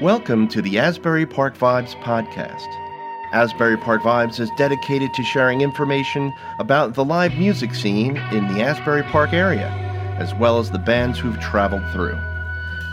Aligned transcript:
Welcome 0.00 0.48
to 0.48 0.60
the 0.62 0.78
Asbury 0.78 1.26
Park 1.26 1.58
Vibes 1.58 2.00
podcast. 2.02 2.66
Asbury 3.32 3.76
Park 3.76 4.02
Vibes 4.02 4.38
is 4.38 4.48
dedicated 4.56 5.12
to 5.14 5.24
sharing 5.24 5.60
information 5.60 6.32
about 6.60 6.94
the 6.94 7.04
live 7.04 7.36
music 7.36 7.74
scene 7.74 8.16
in 8.32 8.46
the 8.52 8.62
Asbury 8.62 9.02
Park 9.04 9.32
area, 9.32 9.68
as 10.18 10.32
well 10.34 10.58
as 10.58 10.70
the 10.70 10.78
bands 10.78 11.18
who've 11.18 11.40
traveled 11.40 11.82
through. 11.92 12.16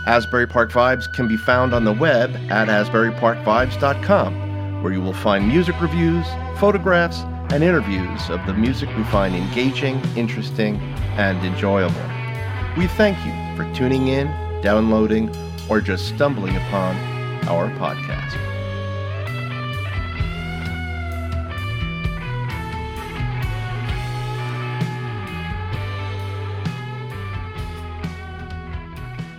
Asbury 0.06 0.48
Park 0.48 0.72
Vibes 0.72 1.12
can 1.12 1.28
be 1.28 1.36
found 1.36 1.72
on 1.72 1.84
the 1.84 1.92
web 1.92 2.34
at 2.50 2.66
asburyparkvibes.com, 2.66 4.82
where 4.82 4.92
you 4.92 5.00
will 5.00 5.12
find 5.12 5.46
music 5.46 5.80
reviews, 5.80 6.26
photographs, 6.56 7.20
and 7.52 7.62
interviews 7.62 8.30
of 8.30 8.44
the 8.46 8.54
music 8.54 8.88
we 8.96 9.04
find 9.04 9.36
engaging, 9.36 10.00
interesting, 10.16 10.76
and 11.16 11.38
enjoyable. 11.44 12.21
We 12.74 12.86
thank 12.86 13.18
you 13.26 13.32
for 13.54 13.70
tuning 13.74 14.08
in, 14.08 14.28
downloading, 14.62 15.30
or 15.68 15.82
just 15.82 16.08
stumbling 16.08 16.56
upon 16.56 16.96
our 17.46 17.68
podcast. 17.72 18.32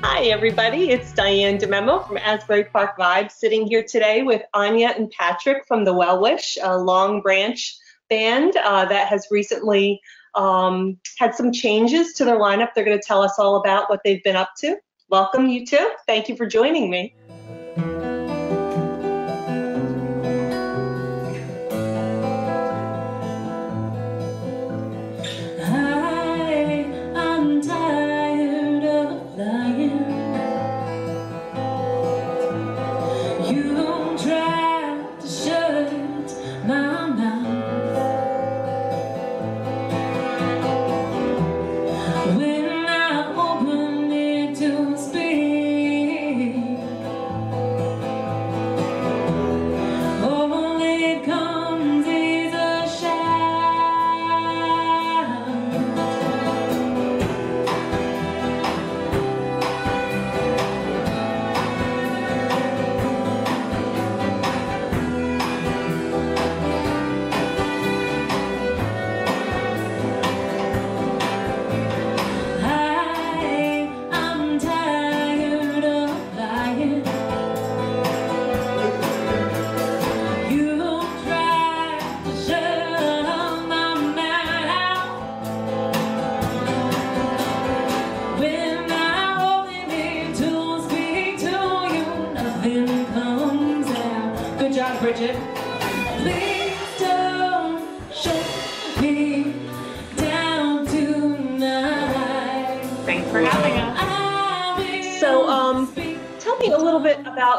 Hi, 0.03 0.25
everybody. 0.25 0.91
It's 0.91 1.11
Diane 1.11 1.57
DeMemo 1.57 2.07
from 2.07 2.17
Asbury 2.17 2.65
Park 2.65 2.99
Vibes 2.99 3.31
sitting 3.31 3.65
here 3.65 3.81
today 3.81 4.21
with 4.21 4.43
Anya 4.53 4.89
and 4.89 5.09
Patrick 5.09 5.65
from 5.65 5.85
the 5.85 5.93
Well 5.93 6.21
Wish, 6.21 6.59
a 6.61 6.77
Long 6.77 7.19
Branch 7.21 7.75
band 8.11 8.55
uh, 8.57 8.85
that 8.85 9.07
has 9.07 9.25
recently 9.31 9.99
um, 10.35 10.99
had 11.17 11.35
some 11.35 11.51
changes 11.51 12.13
to 12.13 12.25
their 12.25 12.37
lineup. 12.37 12.69
They're 12.73 12.85
going 12.85 12.99
to 12.99 13.05
tell 13.05 13.21
us 13.21 13.37
all 13.37 13.57
about 13.57 13.89
what 13.89 14.01
they've 14.03 14.23
been 14.23 14.35
up 14.35 14.51
to. 14.59 14.77
Welcome, 15.09 15.47
you 15.47 15.65
two. 15.65 15.91
Thank 16.07 16.29
you 16.29 16.35
for 16.35 16.45
joining 16.45 16.89
me. 16.89 17.15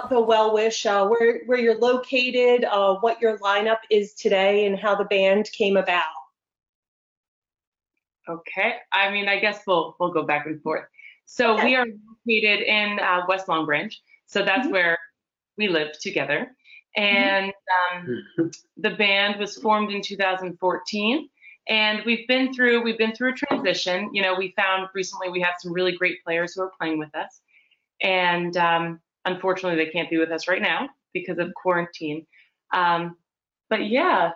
About 0.04 0.14
the 0.14 0.20
Well 0.20 0.52
Wish, 0.52 0.86
uh, 0.86 1.06
where 1.06 1.40
where 1.46 1.58
you're 1.58 1.78
located, 1.78 2.64
uh, 2.64 2.96
what 2.96 3.20
your 3.20 3.38
lineup 3.38 3.78
is 3.90 4.14
today, 4.14 4.66
and 4.66 4.78
how 4.78 4.94
the 4.94 5.04
band 5.04 5.50
came 5.52 5.76
about. 5.76 6.02
Okay, 8.28 8.76
I 8.92 9.10
mean, 9.10 9.28
I 9.28 9.38
guess 9.38 9.62
we'll 9.66 9.96
we'll 9.98 10.12
go 10.12 10.24
back 10.24 10.46
and 10.46 10.62
forth. 10.62 10.84
So 11.26 11.62
we 11.62 11.74
are 11.74 11.86
located 12.26 12.66
in 12.66 12.98
uh, 13.00 13.22
West 13.28 13.48
Long 13.48 13.66
Branch, 13.66 13.98
so 14.26 14.44
that's 14.44 14.64
mm-hmm. 14.64 14.72
where 14.72 14.98
we 15.56 15.68
live 15.68 15.98
together. 16.00 16.54
And 16.96 17.52
um, 17.92 18.50
the 18.76 18.90
band 18.90 19.40
was 19.40 19.56
formed 19.56 19.90
in 19.90 20.00
2014, 20.00 21.28
and 21.68 22.02
we've 22.04 22.28
been 22.28 22.52
through 22.52 22.82
we've 22.82 22.98
been 22.98 23.14
through 23.14 23.32
a 23.32 23.34
transition. 23.34 24.10
You 24.12 24.22
know, 24.22 24.34
we 24.34 24.52
found 24.56 24.88
recently 24.94 25.30
we 25.30 25.40
have 25.40 25.54
some 25.58 25.72
really 25.72 25.92
great 25.92 26.22
players 26.24 26.54
who 26.54 26.62
are 26.62 26.72
playing 26.78 26.98
with 26.98 27.14
us, 27.14 27.40
and 28.02 28.56
um, 28.56 29.00
Unfortunately, 29.24 29.82
they 29.82 29.90
can't 29.90 30.10
be 30.10 30.18
with 30.18 30.30
us 30.30 30.48
right 30.48 30.62
now 30.62 30.88
because 31.12 31.38
of 31.38 31.52
quarantine. 31.54 32.26
Um, 32.72 33.16
but 33.70 33.86
yeah, 33.88 34.30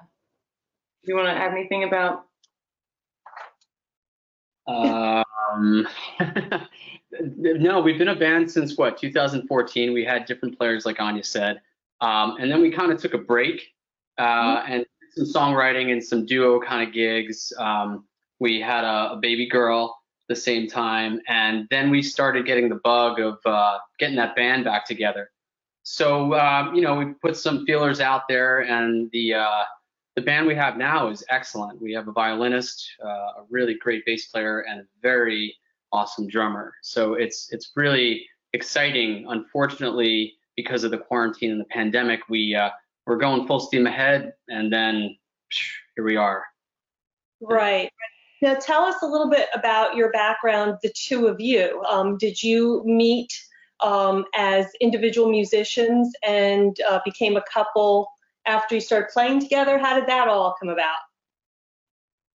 do 1.05 1.13
you 1.13 1.17
want 1.17 1.29
to 1.29 1.33
add 1.33 1.53
anything 1.53 1.85
about? 1.85 2.25
Um, 4.67 5.87
no, 7.21 7.81
we've 7.81 7.99
been 7.99 8.09
a 8.09 8.17
band 8.17 8.51
since 8.51 8.77
what 8.77 8.99
2014. 8.99 9.93
We 9.93 10.05
had 10.05 10.27
different 10.27 10.59
players, 10.59 10.85
like 10.85 11.01
Anya 11.01 11.25
said, 11.25 11.61
um, 12.01 12.37
and 12.39 12.51
then 12.51 12.61
we 12.61 12.71
kind 12.71 12.93
of 12.93 13.01
took 13.01 13.15
a 13.15 13.19
break 13.19 13.63
uh, 14.19 14.23
mm-hmm. 14.23 14.73
and 14.73 14.87
some 15.15 15.27
songwriting 15.27 15.93
and 15.93 16.05
some 16.05 16.27
duo 16.27 16.61
kind 16.61 16.87
of 16.87 16.95
gigs. 16.95 17.53
Um, 17.59 18.05
we 18.41 18.61
had 18.61 18.85
a, 18.85 19.13
a 19.13 19.19
baby 19.21 19.49
girl 19.49 19.97
the 20.29 20.37
same 20.37 20.69
time. 20.69 21.21
And 21.29 21.67
then 21.71 21.91
we 21.91 22.03
started 22.03 22.47
getting 22.47 22.69
the 22.69 22.81
bug 22.85 23.19
of 23.21 23.39
uh, 23.45 23.79
getting 23.99 24.17
that 24.17 24.37
band 24.37 24.65
back 24.65 24.87
together. 24.87 25.31
So, 25.83 26.35
um, 26.35 26.75
you 26.75 26.83
know, 26.83 26.95
we 26.97 27.07
put 27.15 27.37
some 27.37 27.65
feelers 27.65 28.01
out 28.01 28.29
there, 28.29 28.61
and 28.61 29.11
the 29.13 29.35
uh, 29.35 29.63
the 30.17 30.23
band 30.23 30.47
we 30.47 30.55
have 30.55 30.77
now 30.77 31.09
is 31.09 31.25
excellent. 31.31 31.81
We 31.81 31.95
have 31.95 32.09
a 32.09 32.13
violinist, 32.13 32.87
uh, 33.03 33.09
a 33.09 33.45
really 33.49 33.75
great 33.75 34.05
bass 34.05 34.27
player, 34.27 34.61
and 34.69 34.81
a 34.81 34.85
very 35.01 35.57
awesome 35.91 36.29
drummer. 36.29 36.75
So 36.83 37.15
it's 37.15 37.51
it's 37.53 37.73
really 37.75 38.27
exciting. 38.53 39.25
Unfortunately, 39.29 40.35
because 40.57 40.85
of 40.85 40.91
the 40.91 40.99
quarantine 40.99 41.53
and 41.53 41.61
the 41.61 41.67
pandemic, 41.67 42.21
we 42.29 42.55
uh, 42.55 42.69
we're 43.07 43.17
going 43.17 43.47
full 43.47 43.61
steam 43.61 43.87
ahead, 43.87 44.35
and 44.49 44.71
then 44.71 45.17
psh, 45.51 45.71
here 45.97 46.05
we 46.05 46.17
are. 46.17 46.45
Right. 47.41 47.91
Now, 48.41 48.55
tell 48.55 48.83
us 48.83 48.97
a 49.03 49.07
little 49.07 49.29
bit 49.29 49.49
about 49.53 49.97
your 49.97 50.13
background, 50.13 50.79
the 50.83 50.93
two 50.95 51.27
of 51.27 51.41
you. 51.41 51.83
Um, 51.89 52.17
did 52.19 52.43
you 52.43 52.83
meet 52.85 53.33
um, 53.81 54.25
as 54.35 54.67
individual 54.81 55.31
musicians 55.31 56.13
and 56.27 56.77
uh, 56.89 57.01
became 57.05 57.37
a 57.37 57.43
couple 57.53 58.09
after 58.47 58.77
you 58.77 58.81
started 58.81 59.09
playing 59.13 59.41
together? 59.41 59.79
How 59.79 59.99
did 59.99 60.09
that 60.09 60.29
all 60.29 60.55
come 60.59 60.69
about? 60.69 60.99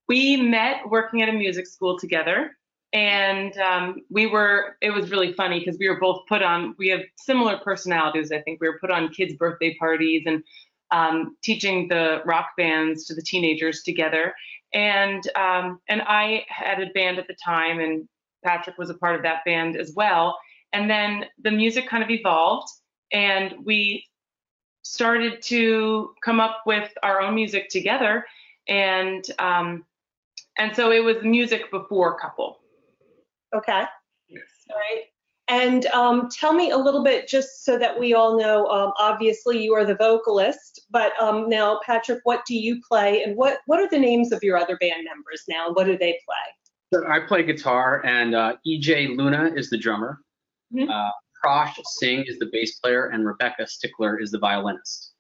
We 0.09 0.35
met 0.37 0.89
working 0.89 1.21
at 1.21 1.29
a 1.29 1.33
music 1.33 1.67
school 1.67 1.97
together, 1.97 2.51
and 2.91 3.57
um, 3.57 4.01
we 4.09 4.27
were. 4.27 4.75
It 4.81 4.91
was 4.91 5.09
really 5.09 5.31
funny 5.31 5.59
because 5.59 5.77
we 5.79 5.87
were 5.87 5.99
both 5.99 6.23
put 6.27 6.43
on. 6.43 6.75
We 6.77 6.89
have 6.89 7.01
similar 7.15 7.57
personalities. 7.57 8.29
I 8.33 8.41
think 8.41 8.59
we 8.59 8.67
were 8.67 8.77
put 8.79 8.91
on 8.91 9.07
kids' 9.13 9.33
birthday 9.35 9.77
parties 9.79 10.23
and 10.25 10.43
um, 10.91 11.37
teaching 11.41 11.87
the 11.87 12.21
rock 12.25 12.49
bands 12.57 13.05
to 13.05 13.15
the 13.15 13.21
teenagers 13.21 13.81
together 13.83 14.33
and 14.73 15.23
um, 15.35 15.79
and 15.89 16.01
I 16.01 16.45
had 16.47 16.81
a 16.81 16.87
band 16.93 17.19
at 17.19 17.27
the 17.27 17.35
time, 17.43 17.79
and 17.79 18.07
Patrick 18.43 18.77
was 18.77 18.89
a 18.89 18.95
part 18.95 19.15
of 19.15 19.23
that 19.23 19.45
band 19.45 19.75
as 19.75 19.93
well. 19.95 20.37
And 20.73 20.89
then 20.89 21.25
the 21.41 21.51
music 21.51 21.87
kind 21.87 22.03
of 22.03 22.09
evolved, 22.09 22.67
and 23.11 23.53
we 23.63 24.05
started 24.81 25.41
to 25.43 26.13
come 26.23 26.39
up 26.39 26.61
with 26.65 26.91
our 27.03 27.21
own 27.21 27.35
music 27.35 27.69
together, 27.69 28.25
and 28.67 29.23
um, 29.39 29.85
and 30.57 30.75
so 30.75 30.91
it 30.91 31.03
was 31.03 31.17
music 31.23 31.69
before 31.71 32.19
couple. 32.19 32.59
Okay. 33.55 33.83
Yes. 34.27 34.43
All 34.69 34.77
right. 34.77 35.03
And 35.53 35.85
um, 35.87 36.29
tell 36.31 36.51
me 36.51 36.71
a 36.71 36.77
little 36.77 37.03
bit, 37.03 37.27
just 37.27 37.63
so 37.63 37.77
that 37.77 37.99
we 37.99 38.15
all 38.15 38.39
know. 38.39 38.65
Um, 38.69 38.91
obviously, 38.97 39.63
you 39.63 39.75
are 39.75 39.85
the 39.85 39.93
vocalist, 39.93 40.87
but 40.89 41.11
um, 41.21 41.47
now, 41.47 41.79
Patrick, 41.85 42.21
what 42.23 42.43
do 42.47 42.55
you 42.55 42.81
play, 42.81 43.21
and 43.21 43.37
what 43.37 43.59
what 43.67 43.79
are 43.79 43.87
the 43.87 43.99
names 43.99 44.31
of 44.31 44.41
your 44.41 44.57
other 44.57 44.77
band 44.77 45.05
members 45.05 45.43
now? 45.47 45.71
What 45.71 45.85
do 45.85 45.95
they 45.95 46.17
play? 46.25 46.91
So 46.91 47.07
I 47.07 47.19
play 47.19 47.43
guitar, 47.43 48.03
and 48.03 48.33
uh, 48.33 48.55
EJ 48.67 49.15
Luna 49.15 49.51
is 49.55 49.69
the 49.69 49.77
drummer. 49.77 50.21
Mm-hmm. 50.73 50.89
Uh, 50.89 51.11
Prosh 51.45 51.75
Singh 51.85 52.23
is 52.25 52.39
the 52.39 52.49
bass 52.51 52.79
player, 52.79 53.09
and 53.09 53.23
Rebecca 53.23 53.67
Stickler 53.67 54.19
is 54.19 54.31
the 54.31 54.39
violinist. 54.39 55.11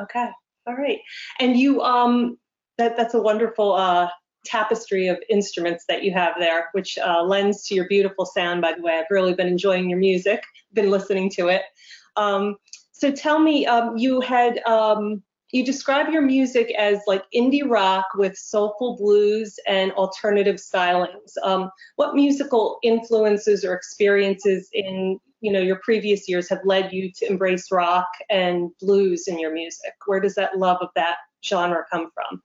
Okay, 0.00 0.30
all 0.66 0.76
right. 0.76 1.00
And 1.40 1.58
you, 1.58 1.82
um, 1.82 2.38
that 2.78 2.96
that's 2.96 3.12
a 3.12 3.20
wonderful 3.20 3.74
uh, 3.74 4.08
tapestry 4.44 5.08
of 5.08 5.18
instruments 5.28 5.84
that 5.88 6.02
you 6.02 6.12
have 6.12 6.34
there, 6.38 6.68
which 6.72 6.98
uh, 6.98 7.22
lends 7.22 7.64
to 7.64 7.74
your 7.74 7.86
beautiful 7.88 8.26
sound. 8.26 8.62
By 8.62 8.74
the 8.74 8.82
way, 8.82 8.98
I've 8.98 9.10
really 9.10 9.34
been 9.34 9.46
enjoying 9.46 9.88
your 9.88 9.98
music, 9.98 10.42
been 10.72 10.90
listening 10.90 11.30
to 11.30 11.48
it. 11.48 11.62
Um, 12.16 12.56
so 12.92 13.10
tell 13.10 13.38
me, 13.38 13.66
um, 13.66 13.96
you 13.96 14.20
had 14.20 14.62
um, 14.64 15.22
you 15.50 15.64
describe 15.64 16.12
your 16.12 16.22
music 16.22 16.72
as 16.76 17.00
like 17.06 17.22
indie 17.34 17.68
rock 17.68 18.06
with 18.16 18.36
soulful 18.36 18.96
blues 18.96 19.56
and 19.68 19.92
alternative 19.92 20.56
stylings. 20.56 21.32
Um, 21.42 21.70
what 21.96 22.14
musical 22.14 22.78
influences 22.82 23.64
or 23.64 23.74
experiences 23.74 24.68
in 24.72 25.18
you 25.40 25.52
know 25.52 25.60
your 25.60 25.80
previous 25.84 26.28
years 26.28 26.48
have 26.48 26.60
led 26.64 26.92
you 26.92 27.12
to 27.16 27.30
embrace 27.30 27.70
rock 27.70 28.08
and 28.30 28.70
blues 28.80 29.28
in 29.28 29.38
your 29.38 29.52
music? 29.52 29.92
Where 30.06 30.20
does 30.20 30.34
that 30.36 30.58
love 30.58 30.78
of 30.80 30.88
that 30.96 31.16
genre 31.44 31.84
come 31.90 32.10
from? 32.14 32.42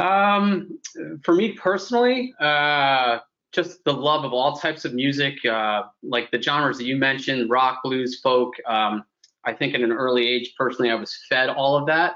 Um, 0.00 0.78
for 1.22 1.34
me 1.34 1.52
personally, 1.52 2.34
uh, 2.40 3.18
just 3.52 3.84
the 3.84 3.92
love 3.92 4.24
of 4.24 4.32
all 4.32 4.56
types 4.56 4.84
of 4.84 4.94
music, 4.94 5.44
uh, 5.44 5.82
like 6.02 6.30
the 6.30 6.40
genres 6.40 6.78
that 6.78 6.84
you 6.84 6.96
mentioned, 6.96 7.50
rock, 7.50 7.80
blues, 7.82 8.20
folk. 8.20 8.54
Um, 8.66 9.04
I 9.44 9.52
think 9.52 9.74
in 9.74 9.82
an 9.82 9.92
early 9.92 10.26
age, 10.26 10.54
personally, 10.56 10.90
I 10.90 10.94
was 10.94 11.18
fed 11.28 11.50
all 11.50 11.76
of 11.76 11.86
that 11.86 12.14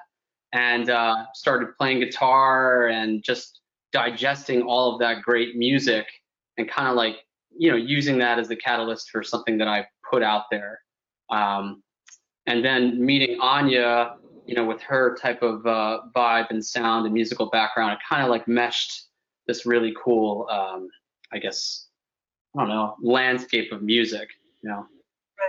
and 0.52 0.88
uh, 0.88 1.26
started 1.34 1.76
playing 1.76 2.00
guitar 2.00 2.86
and 2.88 3.22
just 3.22 3.60
digesting 3.92 4.62
all 4.62 4.94
of 4.94 5.00
that 5.00 5.22
great 5.22 5.56
music 5.56 6.06
and 6.56 6.68
kind 6.68 6.88
of 6.88 6.94
like, 6.94 7.16
you 7.56 7.70
know, 7.70 7.76
using 7.76 8.18
that 8.18 8.38
as 8.38 8.48
the 8.48 8.56
catalyst 8.56 9.10
for 9.10 9.22
something 9.22 9.58
that 9.58 9.68
I 9.68 9.86
put 10.10 10.22
out 10.22 10.44
there. 10.50 10.80
Um, 11.30 11.82
and 12.46 12.64
then 12.64 13.04
meeting 13.04 13.38
Anya, 13.40 14.16
you 14.46 14.54
know, 14.54 14.64
with 14.64 14.82
her 14.82 15.16
type 15.16 15.42
of 15.42 15.66
uh, 15.66 16.00
vibe 16.14 16.46
and 16.50 16.64
sound 16.64 17.06
and 17.06 17.14
musical 17.14 17.50
background, 17.50 17.92
it 17.92 17.98
kind 18.08 18.22
of 18.22 18.28
like 18.28 18.46
meshed 18.46 19.06
this 19.46 19.66
really 19.66 19.94
cool, 20.02 20.46
um, 20.50 20.88
I 21.32 21.38
guess, 21.38 21.88
I 22.56 22.60
don't 22.60 22.68
know, 22.68 22.96
landscape 23.02 23.72
of 23.72 23.82
music, 23.82 24.28
you 24.62 24.70
know. 24.70 24.86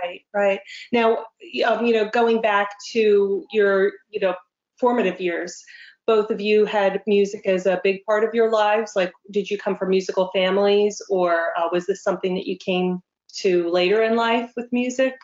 Right, 0.02 0.20
right. 0.34 0.60
Now, 0.92 1.18
um, 1.66 1.86
you 1.86 1.94
know, 1.94 2.08
going 2.10 2.40
back 2.40 2.70
to 2.92 3.44
your, 3.52 3.92
you 4.10 4.20
know, 4.20 4.34
formative 4.78 5.20
years, 5.20 5.62
both 6.06 6.30
of 6.30 6.40
you 6.40 6.64
had 6.64 7.02
music 7.06 7.46
as 7.46 7.66
a 7.66 7.80
big 7.82 8.04
part 8.04 8.24
of 8.24 8.34
your 8.34 8.50
lives. 8.50 8.92
Like, 8.94 9.12
did 9.30 9.50
you 9.50 9.58
come 9.58 9.76
from 9.76 9.90
musical 9.90 10.30
families, 10.34 11.00
or 11.08 11.52
uh, 11.58 11.68
was 11.72 11.86
this 11.86 12.02
something 12.02 12.34
that 12.34 12.46
you 12.46 12.56
came 12.58 13.00
to 13.38 13.68
later 13.70 14.02
in 14.02 14.16
life 14.16 14.50
with 14.56 14.68
music? 14.72 15.14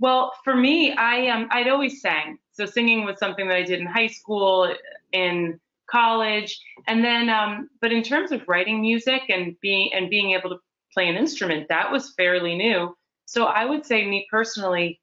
Well, 0.00 0.32
for 0.44 0.56
me, 0.56 0.92
I 0.94 1.28
um, 1.28 1.48
I'd 1.52 1.68
always 1.68 2.00
sang. 2.02 2.38
So 2.52 2.66
singing 2.66 3.04
was 3.04 3.18
something 3.18 3.48
that 3.48 3.56
I 3.56 3.62
did 3.64 3.80
in 3.80 3.86
high 3.86 4.08
school, 4.08 4.74
in 5.12 5.60
college, 5.90 6.60
and 6.88 7.04
then, 7.04 7.28
um, 7.30 7.70
but 7.80 7.92
in 7.92 8.02
terms 8.02 8.32
of 8.32 8.42
writing 8.48 8.82
music 8.82 9.22
and 9.28 9.56
being 9.60 9.92
and 9.94 10.10
being 10.10 10.32
able 10.32 10.50
to 10.50 10.58
play 10.94 11.08
an 11.08 11.16
instrument, 11.16 11.68
that 11.68 11.92
was 11.92 12.14
fairly 12.16 12.56
new. 12.56 12.96
So 13.26 13.46
I 13.46 13.66
would 13.66 13.86
say, 13.86 14.06
me 14.06 14.26
personally, 14.30 15.00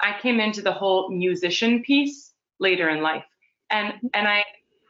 I 0.00 0.18
came 0.20 0.40
into 0.40 0.62
the 0.62 0.72
whole 0.72 1.10
musician 1.10 1.82
piece 1.82 2.32
later 2.60 2.88
in 2.90 3.02
life, 3.02 3.24
and 3.70 3.94
and 4.14 4.28
I 4.28 4.44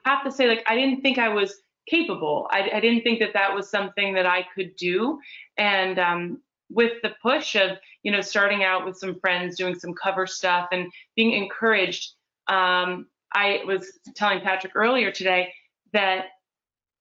have 0.07 0.25
to 0.25 0.33
say, 0.33 0.49
like, 0.49 0.65
I 0.69 0.77
didn't 0.77 1.03
think 1.03 1.19
I 1.19 1.31
was 1.31 1.55
capable. 1.89 2.49
I, 2.51 2.71
I 2.75 2.81
didn't 2.81 3.03
think 3.03 3.21
that 3.21 3.35
that 3.35 3.55
was 3.55 3.71
something 3.71 4.15
that 4.15 4.27
I 4.27 4.47
could 4.55 4.77
do, 4.77 5.21
and 5.59 5.99
um, 5.99 6.41
with 6.71 6.93
the 7.03 7.13
push 7.23 7.57
of 7.57 7.79
you 8.03 8.13
know 8.13 8.21
starting 8.21 8.65
out 8.65 8.85
with 8.85 8.97
some 8.97 9.19
friends 9.21 9.57
doing 9.57 9.79
some 9.79 9.95
cover 9.95 10.27
stuff 10.27 10.69
and 10.73 10.91
being 11.17 11.33
encouraged 11.33 12.13
um, 12.49 13.07
i 13.33 13.61
was 13.67 13.99
telling 14.15 14.41
patrick 14.41 14.73
earlier 14.75 15.11
today 15.11 15.53
that 15.93 16.27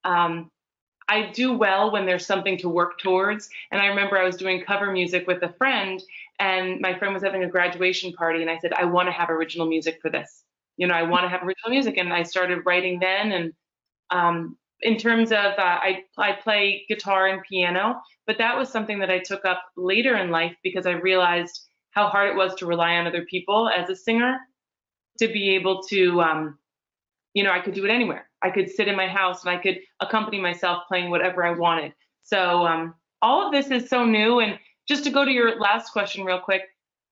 um, 0.03 0.51
I 1.07 1.31
do 1.31 1.57
well 1.57 1.91
when 1.91 2.05
there's 2.05 2.25
something 2.25 2.57
to 2.59 2.69
work 2.69 2.99
towards. 2.99 3.49
And 3.71 3.81
I 3.81 3.87
remember 3.87 4.17
I 4.17 4.23
was 4.23 4.37
doing 4.37 4.63
cover 4.65 4.91
music 4.91 5.27
with 5.27 5.43
a 5.43 5.53
friend, 5.53 6.01
and 6.39 6.79
my 6.79 6.97
friend 6.97 7.13
was 7.13 7.23
having 7.23 7.43
a 7.43 7.49
graduation 7.49 8.13
party, 8.13 8.41
and 8.41 8.49
I 8.49 8.57
said, 8.59 8.73
I 8.73 8.85
want 8.85 9.07
to 9.07 9.11
have 9.11 9.29
original 9.29 9.67
music 9.67 9.99
for 10.01 10.09
this. 10.09 10.43
You 10.77 10.87
know, 10.87 10.93
I 10.93 11.03
want 11.03 11.23
to 11.23 11.29
have 11.29 11.43
original 11.43 11.69
music. 11.69 11.97
And 11.97 12.11
I 12.11 12.23
started 12.23 12.65
writing 12.65 12.99
then. 12.99 13.31
And 13.31 13.53
um, 14.09 14.57
in 14.83 14.97
terms 14.97 15.31
of, 15.31 15.53
uh, 15.57 15.79
I, 15.81 16.03
I 16.17 16.33
play 16.33 16.85
guitar 16.87 17.27
and 17.27 17.41
piano, 17.49 18.01
but 18.27 18.37
that 18.37 18.57
was 18.57 18.69
something 18.69 18.99
that 18.99 19.09
I 19.09 19.19
took 19.19 19.45
up 19.45 19.61
later 19.75 20.15
in 20.17 20.29
life 20.29 20.55
because 20.63 20.85
I 20.85 20.91
realized 20.91 21.67
how 21.91 22.07
hard 22.07 22.29
it 22.29 22.35
was 22.35 22.55
to 22.55 22.65
rely 22.65 22.95
on 22.95 23.07
other 23.07 23.25
people 23.25 23.69
as 23.69 23.89
a 23.89 23.95
singer 23.95 24.37
to 25.19 25.27
be 25.27 25.51
able 25.51 25.81
to, 25.83 26.21
um, 26.21 26.57
you 27.33 27.43
know, 27.43 27.51
I 27.51 27.59
could 27.59 27.73
do 27.73 27.85
it 27.85 27.91
anywhere. 27.91 28.29
I 28.41 28.49
could 28.49 28.69
sit 28.69 28.87
in 28.87 28.95
my 28.95 29.07
house 29.07 29.45
and 29.45 29.55
I 29.55 29.61
could 29.61 29.79
accompany 29.99 30.39
myself 30.39 30.83
playing 30.87 31.09
whatever 31.09 31.45
I 31.45 31.51
wanted. 31.51 31.93
So 32.21 32.65
um, 32.65 32.95
all 33.21 33.45
of 33.45 33.51
this 33.51 33.71
is 33.71 33.89
so 33.89 34.05
new. 34.05 34.39
And 34.39 34.59
just 34.87 35.03
to 35.05 35.09
go 35.09 35.23
to 35.23 35.31
your 35.31 35.59
last 35.59 35.91
question 35.91 36.25
real 36.25 36.39
quick 36.39 36.63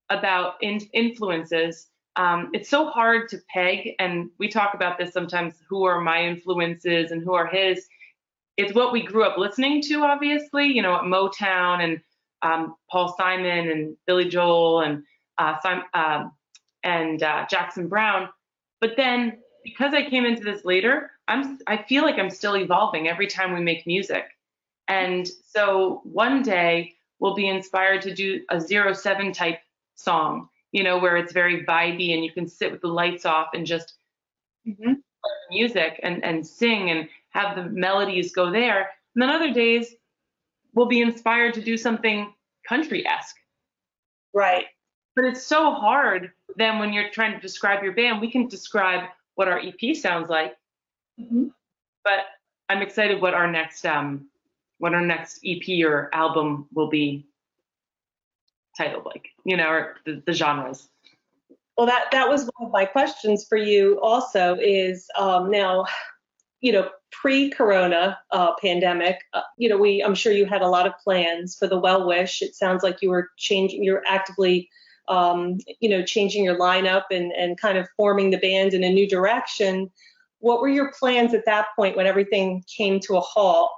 about 0.10 0.56
in- 0.62 0.90
influences, 0.94 1.88
um, 2.16 2.50
it's 2.54 2.70
so 2.70 2.88
hard 2.88 3.30
to 3.30 3.40
peg. 3.50 3.96
And 4.00 4.30
we 4.38 4.50
talk 4.50 4.74
about 4.74 4.98
this 4.98 5.14
sometimes 5.14 5.56
who 5.70 5.84
are 5.84 6.02
my 6.02 6.24
influences 6.26 7.12
and 7.12 7.24
who 7.24 7.34
are 7.34 7.48
his. 7.48 7.86
It's 8.58 8.74
what 8.74 8.92
we 8.92 9.02
grew 9.02 9.24
up 9.24 9.38
listening 9.38 9.82
to, 9.84 10.04
obviously, 10.04 10.68
you 10.68 10.82
know, 10.82 10.96
at 10.96 11.04
Motown 11.04 11.84
and 11.84 12.02
um, 12.42 12.76
Paul 12.90 13.16
Simon 13.18 13.70
and 13.70 13.96
Billy 14.06 14.28
Joel 14.28 14.82
and 14.82 15.04
uh, 15.38 15.60
Simon, 15.62 15.86
um, 15.94 16.32
and 16.84 17.24
uh, 17.24 17.46
Jackson 17.50 17.88
Browne. 17.88 18.30
But 18.80 18.98
then 18.98 19.38
because 19.64 19.94
I 19.94 20.10
came 20.10 20.26
into 20.26 20.44
this 20.44 20.66
later, 20.66 21.12
I'm 21.28 21.60
I 21.68 21.84
feel 21.84 22.04
like 22.04 22.18
I'm 22.18 22.30
still 22.30 22.58
evolving 22.58 23.08
every 23.08 23.28
time 23.28 23.54
we 23.54 23.62
make 23.62 23.86
music. 23.88 24.26
And 24.88 25.28
so 25.48 26.02
one 26.04 26.42
day 26.42 26.96
we'll 27.20 27.36
be 27.36 27.48
inspired 27.48 28.02
to 28.02 28.14
do 28.14 28.42
a 28.50 28.60
Zero 28.60 28.94
7 28.94 29.32
type 29.32 29.60
song, 29.96 30.50
you 30.72 30.84
know, 30.84 31.00
where 31.00 31.18
it's 31.18 31.34
very 31.34 31.66
vibey 31.66 32.14
and 32.14 32.24
you 32.24 32.32
can 32.32 32.48
sit 32.48 32.72
with 32.72 32.82
the 32.82 32.88
lights 32.88 33.26
off 33.26 33.50
and 33.54 33.66
just 33.66 33.96
mm-hmm. 34.68 34.94
music 35.50 36.00
and, 36.04 36.24
and 36.24 36.46
sing 36.46 36.90
and 36.90 37.08
have 37.30 37.56
the 37.56 37.64
melodies 37.64 38.34
go 38.34 38.52
there. 38.52 38.90
And 39.16 39.22
then 39.22 39.30
other 39.30 39.54
days 39.54 39.96
we'll 40.74 40.88
be 40.88 41.02
inspired 41.02 41.54
to 41.56 41.62
do 41.62 41.78
something 41.78 42.34
country 42.68 43.06
esque. 43.06 43.36
Right. 44.34 44.66
But 45.16 45.26
it's 45.26 45.44
so 45.44 45.74
hard 45.74 46.32
then 46.56 46.80
when 46.80 46.94
you're 46.94 47.10
trying 47.10 47.34
to 47.34 47.40
describe 47.40 47.84
your 47.84 47.94
band, 47.94 48.22
we 48.22 48.32
can 48.32 48.48
describe 48.48 49.10
what 49.36 49.48
our 49.48 49.60
EP 49.60 49.96
sounds 49.96 50.30
like. 50.30 50.56
Mm-hmm. 51.20 51.48
But 52.04 52.26
I'm 52.70 52.82
excited 52.82 53.22
what 53.22 53.34
our 53.34 53.52
next 53.52 53.86
um 53.86 54.28
what 54.80 54.94
our 54.94 55.06
next 55.06 55.40
EP 55.46 55.86
or 55.86 56.10
album 56.14 56.68
will 56.74 56.90
be 56.90 57.28
titled 58.78 59.06
like, 59.06 59.28
you 59.44 59.58
know, 59.58 59.70
or 59.70 59.96
the, 60.06 60.22
the 60.26 60.34
genres. 60.34 60.90
Well, 61.78 61.88
that 61.88 62.12
that 62.12 62.30
was 62.30 62.44
one 62.58 62.68
of 62.68 62.72
my 62.72 62.86
questions 62.86 63.46
for 63.48 63.58
you. 63.58 64.00
Also, 64.02 64.58
is 64.60 65.08
um, 65.18 65.50
now, 65.50 65.86
you 66.60 66.72
know, 66.72 66.90
pre-corona 67.12 68.20
uh, 68.32 68.52
pandemic, 68.62 69.18
uh, 69.34 69.42
you 69.58 69.68
know, 69.70 69.78
we 69.78 70.04
I'm 70.04 70.16
sure 70.16 70.32
you 70.32 70.46
had 70.46 70.62
a 70.62 70.68
lot 70.68 70.86
of 70.86 70.94
plans 71.04 71.56
for 71.58 71.68
the 71.68 71.80
Well 71.80 72.06
Wish. 72.08 72.42
It 72.42 72.56
sounds 72.56 72.84
like 72.84 73.02
you 73.02 73.10
were 73.10 73.30
changing, 73.38 73.84
you're 73.84 74.04
actively 74.08 74.70
um, 75.08 75.58
you 75.80 75.90
know, 75.90 76.04
changing 76.04 76.44
your 76.44 76.58
lineup 76.58 77.04
and, 77.12 77.32
and 77.34 77.60
kind 77.60 77.78
of 77.78 77.88
forming 77.98 78.30
the 78.30 78.38
band 78.38 78.74
in 78.74 78.84
a 78.84 78.92
new 78.92 79.08
direction. 79.08 79.92
What 80.40 80.62
were 80.62 80.70
your 80.70 80.92
plans 80.98 81.34
at 81.34 81.46
that 81.46 81.68
point 81.76 81.98
when 81.98 82.08
everything 82.08 82.64
came 82.76 83.00
to 83.02 83.18
a 83.18 83.20
halt? 83.20 83.72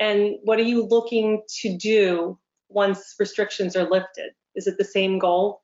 And 0.00 0.36
what 0.44 0.58
are 0.58 0.62
you 0.62 0.84
looking 0.86 1.42
to 1.60 1.76
do 1.76 2.38
once 2.68 3.14
restrictions 3.18 3.76
are 3.76 3.88
lifted? 3.88 4.30
Is 4.54 4.66
it 4.66 4.78
the 4.78 4.84
same 4.84 5.18
goal? 5.18 5.60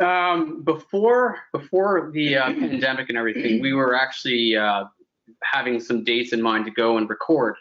Um, 0.00 0.62
before 0.62 1.38
before 1.52 2.10
the 2.12 2.36
uh, 2.36 2.52
pandemic 2.52 3.08
and 3.08 3.18
everything, 3.18 3.60
we 3.60 3.72
were 3.72 3.96
actually 3.96 4.56
uh, 4.56 4.84
having 5.42 5.80
some 5.80 6.04
dates 6.04 6.32
in 6.32 6.40
mind 6.40 6.64
to 6.66 6.70
go 6.70 6.98
and 6.98 7.08
record. 7.10 7.56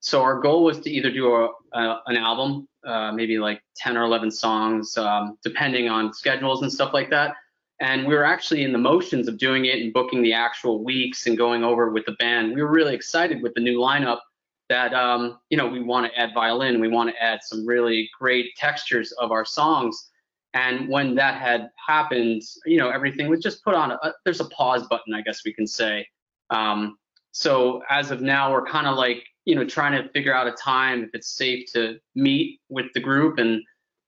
So 0.00 0.22
our 0.22 0.38
goal 0.40 0.64
was 0.64 0.80
to 0.80 0.90
either 0.90 1.10
do 1.10 1.34
a, 1.34 1.48
a 1.72 2.02
an 2.06 2.16
album 2.16 2.68
uh, 2.88 3.12
maybe 3.12 3.38
like 3.38 3.62
10 3.76 3.96
or 3.96 4.04
11 4.04 4.30
songs, 4.30 4.96
um, 4.96 5.36
depending 5.42 5.88
on 5.88 6.12
schedules 6.12 6.62
and 6.62 6.72
stuff 6.72 6.94
like 6.94 7.10
that. 7.10 7.34
And 7.80 8.06
we 8.06 8.14
were 8.14 8.24
actually 8.24 8.64
in 8.64 8.72
the 8.72 8.78
motions 8.78 9.28
of 9.28 9.38
doing 9.38 9.66
it 9.66 9.78
and 9.78 9.92
booking 9.92 10.22
the 10.22 10.32
actual 10.32 10.82
weeks 10.82 11.26
and 11.26 11.36
going 11.36 11.64
over 11.64 11.90
with 11.90 12.06
the 12.06 12.12
band. 12.12 12.54
We 12.54 12.62
were 12.62 12.70
really 12.70 12.94
excited 12.94 13.42
with 13.42 13.54
the 13.54 13.60
new 13.60 13.78
lineup 13.78 14.20
that, 14.68 14.92
um, 14.94 15.38
you 15.50 15.56
know, 15.56 15.66
we 15.66 15.80
want 15.80 16.10
to 16.10 16.18
add 16.18 16.34
violin, 16.34 16.80
we 16.80 16.88
want 16.88 17.10
to 17.10 17.22
add 17.22 17.40
some 17.42 17.66
really 17.66 18.10
great 18.18 18.54
textures 18.56 19.12
of 19.12 19.32
our 19.32 19.44
songs. 19.44 20.10
And 20.54 20.88
when 20.88 21.14
that 21.16 21.40
had 21.40 21.70
happened, 21.86 22.42
you 22.64 22.78
know, 22.78 22.90
everything 22.90 23.28
was 23.28 23.40
just 23.40 23.62
put 23.64 23.74
on. 23.74 23.92
A, 23.92 24.12
there's 24.24 24.40
a 24.40 24.46
pause 24.46 24.86
button, 24.86 25.14
I 25.14 25.22
guess 25.22 25.42
we 25.44 25.52
can 25.52 25.66
say. 25.66 26.06
Um, 26.50 26.98
so 27.32 27.82
as 27.90 28.10
of 28.10 28.20
now, 28.22 28.52
we're 28.52 28.66
kind 28.66 28.86
of 28.86 28.96
like, 28.96 29.24
you 29.44 29.54
know, 29.54 29.64
trying 29.64 29.92
to 30.02 30.08
figure 30.10 30.34
out 30.34 30.46
a 30.46 30.52
time 30.52 31.04
if 31.04 31.10
it's 31.12 31.28
safe 31.28 31.70
to 31.74 31.98
meet 32.14 32.60
with 32.68 32.86
the 32.94 33.00
group 33.00 33.38
and 33.38 33.62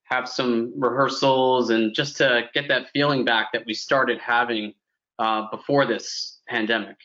have 0.05 0.29
some 0.29 0.73
rehearsals 0.77 1.71
and 1.71 1.95
just 1.95 2.17
to 2.17 2.49
get 2.53 2.69
that 2.69 2.91
feeling 2.91 3.25
back 3.25 3.53
that 3.53 3.65
we 3.67 3.75
started 3.75 4.19
having 4.19 4.75
uh, 5.19 5.49
before 5.51 5.87
this 5.87 6.41
pandemic. 6.49 6.97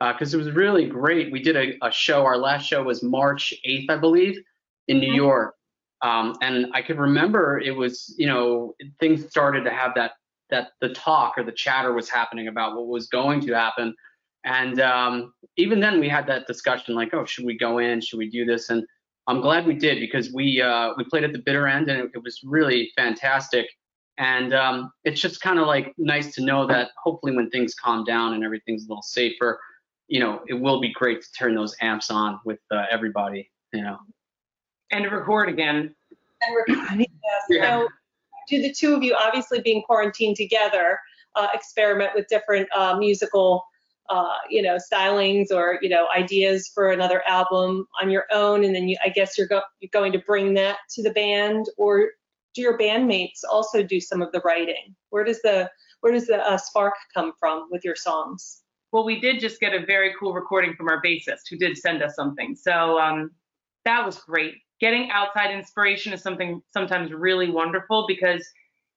Because 0.00 0.34
uh, 0.34 0.38
it 0.38 0.44
was 0.44 0.54
really 0.54 0.86
great. 0.86 1.32
We 1.32 1.42
did 1.42 1.56
a, 1.56 1.86
a, 1.86 1.90
show. 1.90 2.24
Our 2.24 2.36
last 2.36 2.66
show 2.66 2.84
was 2.84 3.02
March 3.02 3.52
8th, 3.66 3.90
I 3.90 3.96
believe, 3.96 4.38
in 4.86 4.98
New 4.98 5.08
mm-hmm. 5.08 5.16
York. 5.16 5.54
Um, 6.02 6.36
and 6.40 6.66
I 6.72 6.82
could 6.82 6.98
remember 6.98 7.58
it 7.58 7.74
was, 7.74 8.14
you 8.16 8.26
know, 8.26 8.74
things 9.00 9.28
started 9.28 9.64
to 9.64 9.70
have 9.70 9.92
that 9.96 10.12
that 10.50 10.68
the 10.80 10.90
talk 10.90 11.34
or 11.36 11.44
the 11.44 11.52
chatter 11.52 11.92
was 11.92 12.08
happening 12.08 12.48
about 12.48 12.74
what 12.74 12.86
was 12.86 13.08
going 13.08 13.40
to 13.42 13.52
happen. 13.52 13.94
And 14.44 14.80
um, 14.80 15.34
even 15.56 15.80
then, 15.80 16.00
we 16.00 16.08
had 16.08 16.26
that 16.28 16.46
discussion 16.46 16.94
like, 16.94 17.12
oh, 17.12 17.24
should 17.24 17.44
we 17.44 17.58
go 17.58 17.78
in? 17.78 18.00
Should 18.00 18.18
we 18.18 18.30
do 18.30 18.46
this? 18.46 18.70
And 18.70 18.84
I'm 19.26 19.42
glad 19.42 19.66
we 19.66 19.74
did 19.74 20.00
because 20.00 20.32
we 20.32 20.62
uh, 20.62 20.92
we 20.96 21.04
played 21.04 21.24
at 21.24 21.32
the 21.32 21.42
bitter 21.44 21.66
end 21.66 21.90
and 21.90 22.00
it, 22.00 22.10
it 22.14 22.22
was 22.22 22.40
really 22.44 22.90
fantastic. 22.96 23.66
And 24.16 24.52
um, 24.54 24.90
it's 25.04 25.20
just 25.20 25.40
kind 25.40 25.58
of 25.58 25.66
like 25.66 25.92
nice 25.96 26.34
to 26.34 26.44
know 26.44 26.66
that 26.66 26.90
hopefully 27.02 27.36
when 27.36 27.50
things 27.50 27.74
calm 27.74 28.04
down 28.04 28.34
and 28.34 28.42
everything's 28.42 28.86
a 28.86 28.88
little 28.88 29.02
safer, 29.02 29.60
you 30.08 30.20
know, 30.20 30.40
it 30.46 30.54
will 30.54 30.80
be 30.80 30.92
great 30.92 31.22
to 31.22 31.28
turn 31.38 31.54
those 31.54 31.76
amps 31.80 32.10
on 32.10 32.40
with 32.44 32.58
uh, 32.70 32.84
everybody, 32.90 33.50
you 33.72 33.82
know. 33.82 33.98
And 34.90 35.04
to 35.04 35.10
record 35.10 35.48
again. 35.48 35.94
And 36.42 36.56
record, 36.56 37.06
yeah. 37.50 37.62
So, 37.62 37.88
do 38.48 38.62
the 38.62 38.72
two 38.72 38.94
of 38.94 39.02
you, 39.02 39.14
obviously 39.14 39.60
being 39.60 39.82
quarantined 39.82 40.36
together, 40.36 40.98
uh, 41.36 41.48
experiment 41.52 42.12
with 42.14 42.26
different 42.28 42.66
uh, 42.74 42.96
musical 42.96 43.62
uh, 44.08 44.36
you 44.48 44.62
know, 44.62 44.78
stylings 44.90 45.50
or, 45.52 45.78
you 45.82 45.88
know, 45.88 46.06
ideas 46.16 46.70
for 46.74 46.90
another 46.90 47.22
album 47.26 47.86
on 48.00 48.10
your 48.10 48.24
own. 48.32 48.64
And 48.64 48.74
then 48.74 48.88
you, 48.88 48.96
I 49.04 49.10
guess 49.10 49.36
you're, 49.36 49.46
go, 49.46 49.60
you're 49.80 49.90
going 49.92 50.12
to 50.12 50.18
bring 50.20 50.54
that 50.54 50.78
to 50.94 51.02
the 51.02 51.10
band 51.10 51.66
or 51.76 52.12
do 52.54 52.62
your 52.62 52.78
bandmates 52.78 53.40
also 53.50 53.82
do 53.82 54.00
some 54.00 54.22
of 54.22 54.32
the 54.32 54.40
writing? 54.44 54.96
Where 55.10 55.24
does 55.24 55.42
the, 55.42 55.70
where 56.00 56.12
does 56.12 56.26
the 56.26 56.38
uh, 56.38 56.56
spark 56.56 56.94
come 57.12 57.32
from 57.38 57.68
with 57.70 57.84
your 57.84 57.96
songs? 57.96 58.62
Well, 58.92 59.04
we 59.04 59.20
did 59.20 59.40
just 59.40 59.60
get 59.60 59.74
a 59.74 59.84
very 59.84 60.14
cool 60.18 60.32
recording 60.32 60.74
from 60.74 60.88
our 60.88 61.02
bassist 61.02 61.42
who 61.50 61.56
did 61.56 61.76
send 61.76 62.02
us 62.02 62.14
something. 62.14 62.56
So 62.56 62.98
um, 62.98 63.30
that 63.84 64.04
was 64.04 64.18
great. 64.18 64.54
Getting 64.80 65.10
outside 65.10 65.50
inspiration 65.50 66.12
is 66.12 66.22
something 66.22 66.62
sometimes 66.72 67.12
really 67.12 67.50
wonderful 67.50 68.06
because 68.06 68.48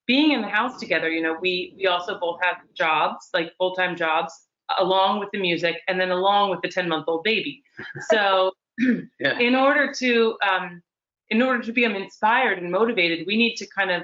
being 0.08 0.32
in 0.32 0.42
the 0.42 0.48
house 0.48 0.80
together, 0.80 1.10
you 1.10 1.22
know, 1.22 1.38
we 1.42 1.74
we 1.78 1.88
also 1.88 2.20
both 2.20 2.40
have 2.42 2.58
jobs, 2.76 3.30
like 3.34 3.54
full-time 3.58 3.96
jobs, 3.96 4.34
along 4.80 5.20
with 5.20 5.30
the 5.32 5.40
music 5.40 5.78
and 5.88 6.00
then 6.00 6.12
along 6.12 6.50
with 6.52 6.62
the 6.62 6.70
10 6.70 6.88
month 6.88 7.06
old 7.08 7.24
baby. 7.24 7.62
So 8.10 8.52
yeah. 9.20 9.40
in 9.40 9.56
order 9.56 9.92
to 9.94 10.38
um, 10.48 10.82
in 11.30 11.42
order 11.42 11.64
to 11.64 11.72
be 11.72 11.84
inspired 11.84 12.60
and 12.60 12.72
motivated, 12.72 13.26
we 13.26 13.38
need 13.38 13.56
to 13.56 13.68
kind 13.68 13.92
of 13.92 14.04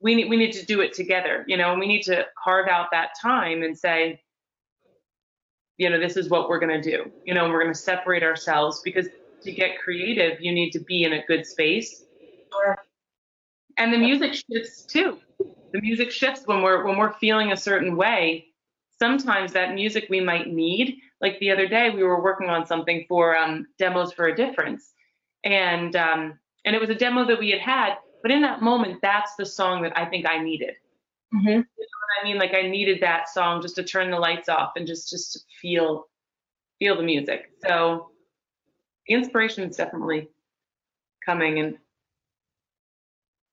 we 0.00 0.14
need 0.14 0.28
we 0.28 0.36
need 0.36 0.52
to 0.52 0.64
do 0.64 0.80
it 0.80 0.92
together, 0.94 1.44
you 1.46 1.56
know, 1.56 1.72
and 1.72 1.80
we 1.80 1.86
need 1.86 2.02
to 2.02 2.24
carve 2.42 2.68
out 2.68 2.88
that 2.92 3.10
time 3.20 3.62
and 3.62 3.76
say, 3.76 4.20
you 5.78 5.88
know, 5.88 5.98
this 5.98 6.16
is 6.16 6.28
what 6.28 6.48
we're 6.48 6.58
gonna 6.58 6.82
do. 6.82 7.10
You 7.24 7.34
know, 7.34 7.48
we're 7.48 7.62
gonna 7.62 7.74
separate 7.74 8.22
ourselves 8.22 8.80
because 8.84 9.08
to 9.42 9.52
get 9.52 9.78
creative, 9.78 10.40
you 10.40 10.52
need 10.52 10.70
to 10.72 10.80
be 10.80 11.04
in 11.04 11.14
a 11.14 11.24
good 11.26 11.46
space. 11.46 12.04
And 13.78 13.92
the 13.92 13.98
music 13.98 14.34
shifts 14.34 14.82
too. 14.82 15.18
The 15.72 15.80
music 15.80 16.10
shifts 16.10 16.42
when 16.46 16.62
we're 16.62 16.84
when 16.84 16.98
we're 16.98 17.12
feeling 17.14 17.52
a 17.52 17.56
certain 17.56 17.96
way 17.96 18.48
sometimes 18.98 19.52
that 19.52 19.74
music 19.74 20.06
we 20.10 20.20
might 20.20 20.48
need. 20.48 20.98
Like 21.20 21.38
the 21.38 21.50
other 21.50 21.66
day, 21.66 21.90
we 21.90 22.02
were 22.02 22.22
working 22.22 22.48
on 22.48 22.66
something 22.66 23.04
for 23.08 23.36
um, 23.36 23.66
demos 23.78 24.12
for 24.12 24.28
a 24.28 24.36
difference, 24.36 24.92
and 25.44 25.96
um, 25.96 26.38
and 26.64 26.76
it 26.76 26.80
was 26.80 26.90
a 26.90 26.94
demo 26.94 27.24
that 27.24 27.38
we 27.38 27.50
had 27.50 27.60
had. 27.60 27.94
But 28.22 28.30
in 28.30 28.42
that 28.42 28.62
moment, 28.62 29.00
that's 29.02 29.34
the 29.36 29.46
song 29.46 29.82
that 29.82 29.96
I 29.96 30.04
think 30.04 30.26
I 30.28 30.38
needed. 30.42 30.74
Mm-hmm. 31.34 31.60
I 32.20 32.24
mean? 32.24 32.38
Like 32.38 32.54
I 32.54 32.62
needed 32.62 33.00
that 33.02 33.28
song 33.28 33.62
just 33.62 33.76
to 33.76 33.82
turn 33.82 34.10
the 34.10 34.18
lights 34.18 34.48
off 34.48 34.72
and 34.76 34.86
just 34.86 35.10
just 35.10 35.32
to 35.34 35.38
feel 35.60 36.06
feel 36.78 36.96
the 36.96 37.02
music. 37.02 37.50
So 37.66 38.10
the 39.06 39.14
inspiration 39.14 39.68
is 39.68 39.76
definitely 39.76 40.28
coming, 41.24 41.58
and 41.58 41.78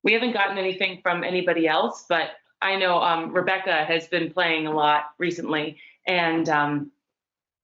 we 0.02 0.12
haven't 0.12 0.32
gotten 0.32 0.58
anything 0.58 1.00
from 1.02 1.24
anybody 1.24 1.66
else, 1.66 2.06
but 2.08 2.30
I 2.62 2.76
know 2.76 3.00
um, 3.00 3.32
Rebecca 3.32 3.84
has 3.84 4.06
been 4.08 4.32
playing 4.32 4.66
a 4.66 4.72
lot 4.72 5.10
recently, 5.18 5.78
and 6.06 6.48
um, 6.48 6.90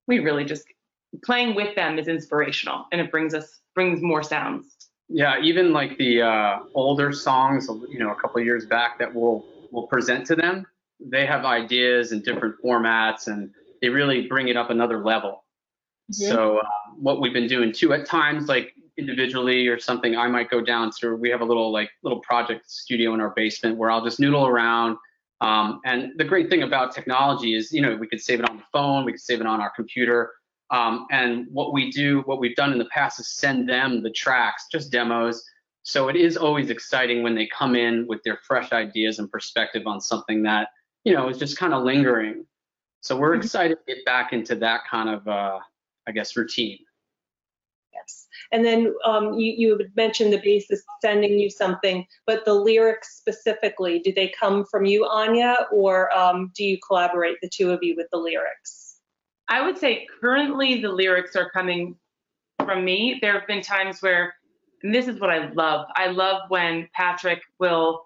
we 0.06 0.18
really 0.18 0.44
just 0.44 0.64
playing 1.24 1.54
with 1.54 1.74
them 1.74 1.98
is 1.98 2.08
inspirational, 2.08 2.86
and 2.92 3.00
it 3.00 3.10
brings 3.10 3.34
us 3.34 3.60
brings 3.74 4.00
more 4.02 4.22
sounds. 4.22 4.76
Yeah, 5.08 5.40
even 5.42 5.72
like 5.72 5.98
the 5.98 6.22
uh, 6.22 6.58
older 6.74 7.12
songs, 7.12 7.68
you 7.90 7.98
know, 7.98 8.12
a 8.12 8.14
couple 8.14 8.40
years 8.40 8.66
back 8.66 8.98
that 8.98 9.14
we'll 9.14 9.44
we'll 9.70 9.86
present 9.86 10.26
to 10.26 10.36
them, 10.36 10.66
they 11.00 11.26
have 11.26 11.44
ideas 11.44 12.12
and 12.12 12.24
different 12.24 12.56
formats, 12.64 13.26
and 13.26 13.50
they 13.80 13.88
really 13.88 14.28
bring 14.28 14.48
it 14.48 14.56
up 14.56 14.70
another 14.70 15.04
level. 15.04 15.44
Mm-hmm. 16.12 16.32
So 16.32 16.58
uh, 16.58 16.62
what 16.96 17.20
we've 17.20 17.32
been 17.32 17.48
doing 17.48 17.72
too, 17.72 17.92
at 17.92 18.06
times, 18.06 18.48
like 18.48 18.74
individually 18.98 19.68
or 19.68 19.78
something, 19.78 20.16
I 20.16 20.28
might 20.28 20.50
go 20.50 20.60
down 20.60 20.90
to. 21.00 21.16
We 21.16 21.30
have 21.30 21.40
a 21.40 21.44
little 21.44 21.72
like 21.72 21.90
little 22.02 22.20
project 22.20 22.70
studio 22.70 23.14
in 23.14 23.20
our 23.20 23.30
basement 23.30 23.76
where 23.76 23.90
I'll 23.90 24.04
just 24.04 24.20
noodle 24.20 24.46
around. 24.46 24.96
Um, 25.40 25.80
and 25.84 26.12
the 26.18 26.24
great 26.24 26.48
thing 26.50 26.62
about 26.62 26.94
technology 26.94 27.56
is, 27.56 27.72
you 27.72 27.82
know, 27.82 27.96
we 27.96 28.06
could 28.06 28.20
save 28.20 28.38
it 28.38 28.48
on 28.48 28.58
the 28.58 28.62
phone, 28.72 29.04
we 29.04 29.12
could 29.12 29.20
save 29.20 29.40
it 29.40 29.46
on 29.46 29.60
our 29.60 29.72
computer. 29.74 30.30
Um, 30.70 31.06
and 31.10 31.46
what 31.50 31.72
we 31.72 31.90
do, 31.90 32.22
what 32.26 32.38
we've 32.38 32.54
done 32.54 32.72
in 32.72 32.78
the 32.78 32.86
past 32.86 33.18
is 33.18 33.28
send 33.28 33.68
them 33.68 34.02
the 34.02 34.10
tracks, 34.10 34.66
just 34.70 34.92
demos. 34.92 35.44
So 35.82 36.08
it 36.08 36.16
is 36.16 36.36
always 36.36 36.70
exciting 36.70 37.22
when 37.22 37.34
they 37.34 37.48
come 37.48 37.74
in 37.74 38.06
with 38.06 38.22
their 38.22 38.38
fresh 38.46 38.72
ideas 38.72 39.18
and 39.18 39.30
perspective 39.30 39.82
on 39.86 40.00
something 40.00 40.44
that, 40.44 40.68
you 41.04 41.12
know, 41.12 41.28
is 41.28 41.38
just 41.38 41.58
kind 41.58 41.74
of 41.74 41.82
lingering. 41.84 42.44
So 43.00 43.16
we're 43.16 43.32
mm-hmm. 43.32 43.42
excited 43.42 43.78
to 43.86 43.94
get 43.94 44.04
back 44.04 44.32
into 44.32 44.54
that 44.56 44.82
kind 44.88 45.08
of, 45.08 45.26
uh, 45.26 45.58
I 46.06 46.12
guess, 46.12 46.36
routine. 46.36 46.78
Yes. 47.92 48.26
And 48.52 48.64
then 48.64 48.94
um, 49.04 49.34
you, 49.34 49.52
you 49.56 49.80
mentioned 49.96 50.32
the 50.32 50.38
bassist 50.38 50.82
sending 51.00 51.38
you 51.38 51.50
something, 51.50 52.06
but 52.26 52.44
the 52.44 52.54
lyrics 52.54 53.16
specifically, 53.16 53.98
do 53.98 54.12
they 54.12 54.32
come 54.38 54.64
from 54.70 54.84
you, 54.84 55.04
Anya, 55.04 55.66
or 55.70 56.16
um, 56.16 56.50
do 56.54 56.64
you 56.64 56.78
collaborate, 56.86 57.36
the 57.42 57.48
two 57.48 57.70
of 57.70 57.80
you, 57.82 57.94
with 57.96 58.06
the 58.12 58.18
lyrics? 58.18 59.00
I 59.48 59.60
would 59.60 59.76
say 59.76 60.06
currently 60.20 60.80
the 60.80 60.88
lyrics 60.88 61.36
are 61.36 61.50
coming 61.50 61.96
from 62.64 62.84
me. 62.84 63.18
There 63.20 63.32
have 63.32 63.46
been 63.46 63.62
times 63.62 64.00
where, 64.00 64.34
and 64.82 64.94
this 64.94 65.08
is 65.08 65.20
what 65.20 65.30
I 65.30 65.50
love. 65.50 65.86
I 65.94 66.06
love 66.06 66.42
when 66.48 66.88
Patrick 66.94 67.42
will, 67.58 68.02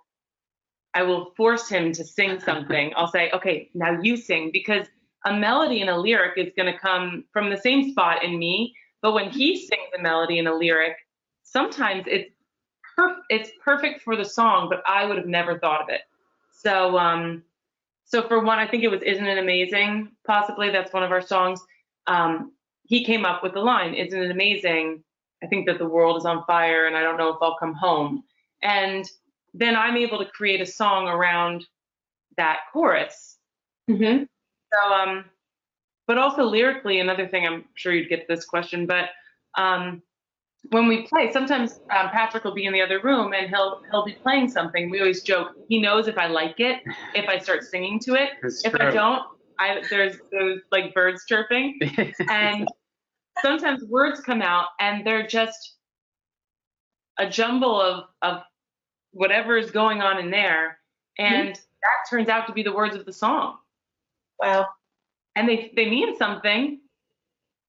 I 0.97 1.03
will 1.03 1.33
force 1.37 1.69
him 1.69 1.93
to 1.93 2.05
sing 2.05 2.41
something. 2.49 2.93
I'll 2.97 3.07
say, 3.07 3.31
okay, 3.33 3.71
now 3.75 4.01
you 4.01 4.17
sing, 4.17 4.51
because 4.53 4.87
a 5.25 5.33
melody 5.33 5.81
and 5.81 5.91
a 5.91 5.97
lyric 5.97 6.39
is 6.39 6.53
going 6.57 6.73
to 6.73 6.79
come 6.79 7.25
from 7.33 7.51
the 7.51 7.57
same 7.57 7.91
spot 7.91 8.25
in 8.25 8.39
me 8.39 8.75
but 9.07 9.13
when 9.13 9.31
he 9.31 9.57
sings 9.57 9.89
a 9.97 10.03
melody 10.03 10.41
and 10.41 10.49
a 10.49 10.55
lyric, 10.55 10.97
sometimes 11.45 12.05
it's 12.09 12.29
perf- 12.99 13.21
it's 13.29 13.51
perfect 13.65 14.03
for 14.03 14.17
the 14.17 14.25
song, 14.25 14.69
but 14.69 14.83
I 14.85 15.05
would 15.05 15.17
have 15.17 15.27
never 15.29 15.61
thought 15.61 15.83
of 15.83 15.89
it. 15.91 16.01
So 16.51 16.99
um, 16.99 17.45
so 18.05 18.27
for 18.27 18.43
one, 18.43 18.59
I 18.59 18.67
think 18.67 18.83
it 18.83 18.89
was 18.89 19.03
"Isn't 19.03 19.27
It 19.27 19.39
Amazing?" 19.39 20.11
Possibly 20.27 20.71
that's 20.71 20.93
one 20.93 21.03
of 21.03 21.13
our 21.13 21.21
songs. 21.21 21.61
Um, 22.09 22.53
he 22.85 23.05
came 23.05 23.25
up 23.25 23.45
with 23.45 23.55
the 23.55 23.61
line, 23.61 23.95
"Isn't 23.95 24.21
it 24.21 24.31
amazing? 24.31 25.05
I 25.41 25.47
think 25.47 25.67
that 25.67 25.79
the 25.79 25.89
world 25.89 26.17
is 26.17 26.25
on 26.25 26.45
fire, 26.45 26.87
and 26.87 26.97
I 26.97 27.03
don't 27.03 27.17
know 27.17 27.29
if 27.29 27.39
I'll 27.41 27.59
come 27.59 27.75
home." 27.75 28.25
And 28.63 29.09
then 29.59 29.77
I'm 29.77 29.97
able 29.97 30.19
to 30.19 30.27
create 30.27 30.61
a 30.61 30.67
song 30.67 31.09
around 31.09 31.65
that 32.37 32.59
chorus. 32.73 33.39
Mm-hmm. 33.91 34.25
So 34.73 34.93
um, 34.93 35.25
but 36.07 36.19
also 36.19 36.45
lyrically, 36.45 37.01
another 37.01 37.27
thing 37.27 37.47
I'm 37.47 37.65
sure 37.75 37.93
you'd 37.93 38.09
get 38.09 38.29
this 38.29 38.45
question, 38.45 38.87
but 38.87 39.11
um, 39.59 40.03
when 40.71 40.89
we 40.89 41.03
play, 41.07 41.33
sometimes 41.33 41.81
um, 41.97 42.11
Patrick 42.11 42.45
will 42.45 42.55
be 42.55 42.67
in 42.67 42.73
the 42.73 42.81
other 42.81 43.01
room 43.01 43.33
and 43.33 43.49
he'll 43.49 43.83
he'll 43.91 44.05
be 44.05 44.13
playing 44.13 44.49
something. 44.49 44.91
We 44.91 45.01
always 45.01 45.23
joke 45.23 45.53
he 45.69 45.81
knows 45.81 46.09
if 46.09 46.19
I 46.19 46.27
like 46.27 46.61
it, 46.61 46.83
if 47.15 47.29
I 47.29 47.39
start 47.39 47.65
singing 47.65 47.99
to 48.01 48.15
it. 48.15 48.31
That's 48.43 48.65
if 48.65 48.73
true. 48.73 48.87
I 48.87 48.91
don't, 48.91 49.23
I 49.59 49.83
there's 49.91 50.17
there's 50.31 50.63
like 50.73 50.95
birds 50.95 51.25
chirping, 51.29 51.79
and 52.29 52.69
sometimes 53.43 53.85
words 53.85 54.21
come 54.21 54.43
out 54.43 54.69
and 54.81 55.07
they're 55.07 55.27
just 55.27 55.77
a 57.19 57.29
jumble 57.29 57.81
of 57.81 58.05
of 58.23 58.43
whatever 59.17 59.57
is 59.57 59.71
going 59.71 60.01
on 60.03 60.19
in 60.19 60.31
there, 60.31 60.79
and 61.19 61.49
mm-hmm. 61.49 61.53
that 61.53 62.11
turns 62.11 62.29
out 62.29 62.47
to 62.47 62.53
be 62.53 62.63
the 62.63 62.73
words 62.73 62.95
of 62.95 63.05
the 63.05 63.13
song. 63.13 63.57
Wow 64.41 64.67
and 65.37 65.49
they 65.49 65.71
they 65.77 65.89
mean 65.89 66.17
something, 66.17 66.81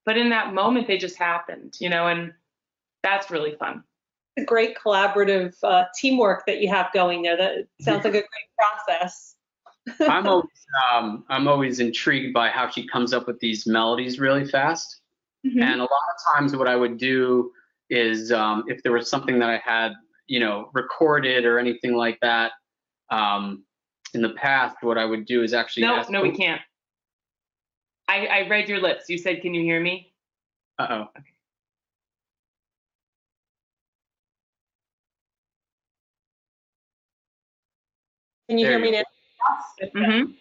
but 0.06 0.18
in 0.18 0.30
that 0.30 0.54
moment 0.54 0.88
they 0.88 0.98
just 0.98 1.18
happened, 1.18 1.76
you 1.80 1.90
know, 1.90 2.08
and 2.08 2.34
that's 3.04 3.30
really 3.30 3.56
fun. 3.60 3.84
A 4.40 4.44
great 4.44 4.76
collaborative 4.78 5.54
uh, 5.64 5.86
teamwork 5.96 6.46
that 6.48 6.62
you 6.62 6.70
have 6.70 6.92
going 6.94 7.22
there. 7.22 7.38
That 7.38 7.68
sounds 7.82 8.06
like 8.06 8.14
a 8.14 8.24
great 8.32 8.50
process. 8.58 9.36
I'm 10.02 10.28
always 10.28 10.66
um, 10.92 11.26
I'm 11.30 11.48
always 11.48 11.80
intrigued 11.80 12.34
by 12.34 12.50
how 12.50 12.70
she 12.70 12.88
comes 12.88 13.14
up 13.14 13.28
with 13.28 13.40
these 13.40 13.68
melodies 13.68 14.20
really 14.20 14.46
fast. 14.46 15.02
Mhm. 15.46 15.62
And 15.62 15.82
a 15.82 15.84
lot 15.84 15.90
of 15.90 16.36
times, 16.36 16.56
what 16.56 16.68
I 16.68 16.76
would 16.76 16.98
do 16.98 17.52
is 17.90 18.32
um, 18.32 18.64
if 18.68 18.82
there 18.84 18.92
was 18.92 19.10
something 19.10 19.40
that 19.40 19.50
I 19.50 19.58
had, 19.58 19.94
you 20.28 20.40
know, 20.40 20.70
recorded 20.74 21.46
or 21.46 21.60
anything 21.60 21.96
like 21.96 22.20
that 22.22 22.52
um, 23.10 23.64
in 24.14 24.22
the 24.22 24.30
past, 24.30 24.78
what 24.82 24.98
I 24.98 25.06
would 25.06 25.26
do 25.26 25.44
is 25.44 25.54
actually 25.54 25.84
No, 25.84 25.96
ask 25.96 26.10
no, 26.10 26.22
we 26.22 26.32
can't. 26.32 26.62
I, 28.08 28.28
I 28.28 28.48
read 28.48 28.70
your 28.70 28.80
lips. 28.80 29.10
You 29.10 29.18
said, 29.18 29.42
"Can 29.42 29.54
you 29.54 29.62
hear 29.64 29.82
me?" 29.82 30.14
Uh 30.80 30.88
oh. 30.90 31.02
Okay. 31.18 31.24
Can 38.50 38.58
you 38.58 38.66
There 38.66 38.78
hear 38.78 38.86
you 38.86 38.92
me 38.92 38.98
now? 38.98 39.04
Mm-hmm. 39.96 40.32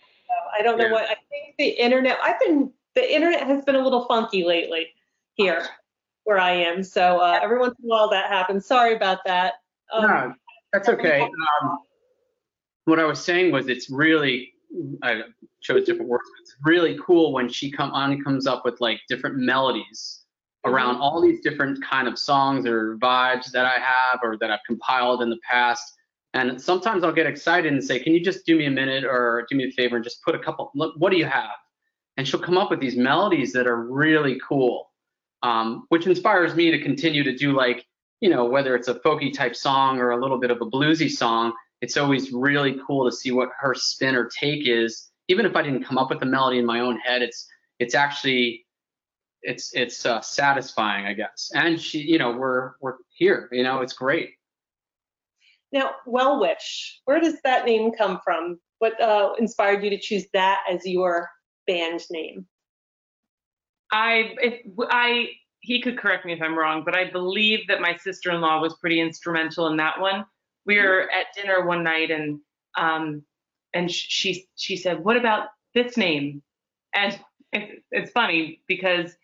I 0.59 0.63
don't 0.63 0.79
know 0.79 0.87
Yeah. 0.87 0.93
what, 0.93 1.05
I 1.05 1.17
think 1.29 1.57
the 1.59 1.69
internet, 1.69 2.19
I've 2.23 2.39
been, 2.41 2.73
the 2.95 3.15
internet 3.15 3.43
has 3.43 3.65
been 3.65 3.75
a 3.75 3.81
little 3.81 4.05
funky 4.07 4.45
lately 4.45 4.89
here 5.35 5.67
where 6.25 6.39
I 6.39 6.53
am. 6.53 6.83
So 6.83 7.19
uh, 7.19 7.39
every 7.43 7.59
once 7.59 7.75
in 7.79 7.85
a 7.85 7.89
while 7.89 8.09
that 8.11 8.31
happens. 8.31 8.65
Sorry 8.67 8.95
about 8.95 9.25
that. 9.27 9.55
Um, 9.93 10.03
no, 10.03 10.35
that's 10.73 10.89
okay. 10.89 11.23
Um, 11.23 11.79
what 12.85 12.99
I 12.99 13.05
was 13.05 13.23
saying 13.23 13.53
was 13.53 13.69
it's 13.69 13.91
really 13.91 14.53
I 15.03 15.23
chose 15.63 15.85
different 15.85 16.09
words. 16.09 16.25
But 16.35 16.43
it's 16.43 16.57
really 16.65 16.99
cool 17.05 17.33
when 17.33 17.49
she 17.49 17.71
come 17.71 17.91
on 17.93 18.23
comes 18.23 18.47
up 18.47 18.65
with 18.65 18.81
like 18.81 19.01
different 19.09 19.37
melodies 19.37 20.23
around 20.65 20.97
all 20.97 21.21
these 21.21 21.41
different 21.41 21.83
kind 21.85 22.09
of 22.09 22.19
songs 22.19 22.67
or 22.67 22.97
vibes 22.99 23.51
that 23.53 23.65
I 23.65 23.79
have 23.79 24.21
or 24.23 24.37
that 24.39 24.51
I've 24.51 24.65
compiled 24.67 25.23
in 25.23 25.31
the 25.31 25.39
past. 25.49 25.95
And 26.35 26.61
sometimes 26.61 27.05
I'll 27.05 27.13
get 27.13 27.27
excited 27.27 27.73
and 27.73 27.83
say, 27.83 27.99
"Can 27.99 28.13
you 28.13 28.23
just 28.23 28.45
do 28.45 28.57
me 28.57 28.67
a 28.67 28.71
minute 28.71 29.05
or 29.05 29.47
do 29.49 29.57
me 29.57 29.69
a 29.69 29.71
favor 29.71 29.97
and 29.97 30.05
just 30.05 30.23
put 30.23 30.35
a 30.35 30.39
couple? 30.39 30.71
Look, 30.75 30.95
what 30.99 31.11
do 31.11 31.19
you 31.19 31.25
have?" 31.25 31.57
And 32.17 32.27
she'll 32.27 32.41
come 32.41 32.59
up 32.59 32.71
with 32.71 32.81
these 32.81 32.97
melodies 32.97 33.53
that 33.53 33.67
are 33.67 33.85
really 33.85 34.39
cool, 34.47 34.91
um, 35.43 35.87
which 35.89 36.07
inspires 36.07 36.55
me 36.55 36.71
to 36.71 36.83
continue 36.83 37.23
to 37.23 37.35
do 37.35 37.53
like 37.53 37.87
you 38.21 38.31
know 38.31 38.45
whether 38.45 38.75
it's 38.75 38.89
a 38.89 38.95
folky 38.95 39.33
type 39.33 39.57
song 39.57 39.99
or 39.99 40.11
a 40.11 40.21
little 40.21 40.39
bit 40.39 40.51
of 40.51 40.61
a 40.61 40.67
bluesy 40.67 41.11
song. 41.11 41.53
It's 41.83 41.97
always 41.97 42.33
really 42.33 42.79
cool 42.87 43.09
to 43.09 43.15
see 43.15 43.33
what 43.33 43.51
her 43.59 43.75
spin 43.75 44.15
or 44.15 44.29
take 44.29 44.67
is. 44.67 45.11
Even 45.29 45.45
if 45.45 45.57
I 45.57 45.63
didn't 45.63 45.85
come 45.85 45.99
up 45.99 46.09
with 46.09 46.21
the 46.21 46.27
melody 46.27 46.59
in 46.59 46.67
my 46.67 46.81
own 46.81 46.99
head, 46.99 47.23
it's 47.23 47.47
it's 47.79 47.95
actually 47.95 48.67
it's 49.43 49.75
it's 49.75 50.07
uh, 50.07 50.21
satisfying, 50.21 51.07
I 51.07 51.13
guess. 51.13 51.51
And 51.55 51.81
she, 51.81 52.01
you 52.01 52.19
know, 52.19 52.33
we're 52.33 52.73
we're 52.81 52.97
here. 53.15 53.49
You 53.53 53.63
know, 53.63 53.81
it's 53.81 53.93
great. 53.93 54.31
Now, 55.73 55.91
Well 56.07 56.41
Wish, 56.41 57.01
where 57.05 57.21
does 57.21 57.41
that 57.45 57.65
name 57.65 57.93
come 57.93 58.21
from? 58.25 58.59
What 58.79 59.01
uh, 59.01 59.33
inspired 59.39 59.83
you 59.83 59.91
to 59.91 59.99
choose 59.99 60.25
that 60.33 60.61
as 60.71 60.87
your 60.87 61.29
band 61.67 62.03
name? 62.11 62.47
I 63.93 64.35
if 64.39 64.61
I 64.91 65.29
he 65.67 65.83
could 65.83 65.99
correct 65.99 66.25
me 66.25 66.33
if 66.33 66.41
I'm 66.41 66.57
wrong, 66.57 66.85
but 66.85 66.97
I 66.97 67.11
believe 67.11 67.67
that 67.67 67.81
my 67.81 67.97
sister-in-law 67.97 68.61
was 68.61 68.75
pretty 68.77 69.01
instrumental 69.01 69.67
in 69.67 69.77
that 69.79 70.01
one. 70.01 70.25
We 70.65 70.79
were 70.79 71.11
at 71.11 71.35
dinner 71.35 71.67
one 71.67 71.83
night 71.83 72.13
and 72.13 72.39
um 72.79 73.25
and 73.75 73.91
she 73.91 74.47
she 74.55 74.77
said, 74.77 75.03
"What 75.05 75.17
about 75.17 75.49
this 75.75 75.97
name?" 75.97 76.43
And 76.95 77.19
it's, 77.53 77.83
it's 77.91 78.11
funny 78.13 78.63
because 78.69 79.17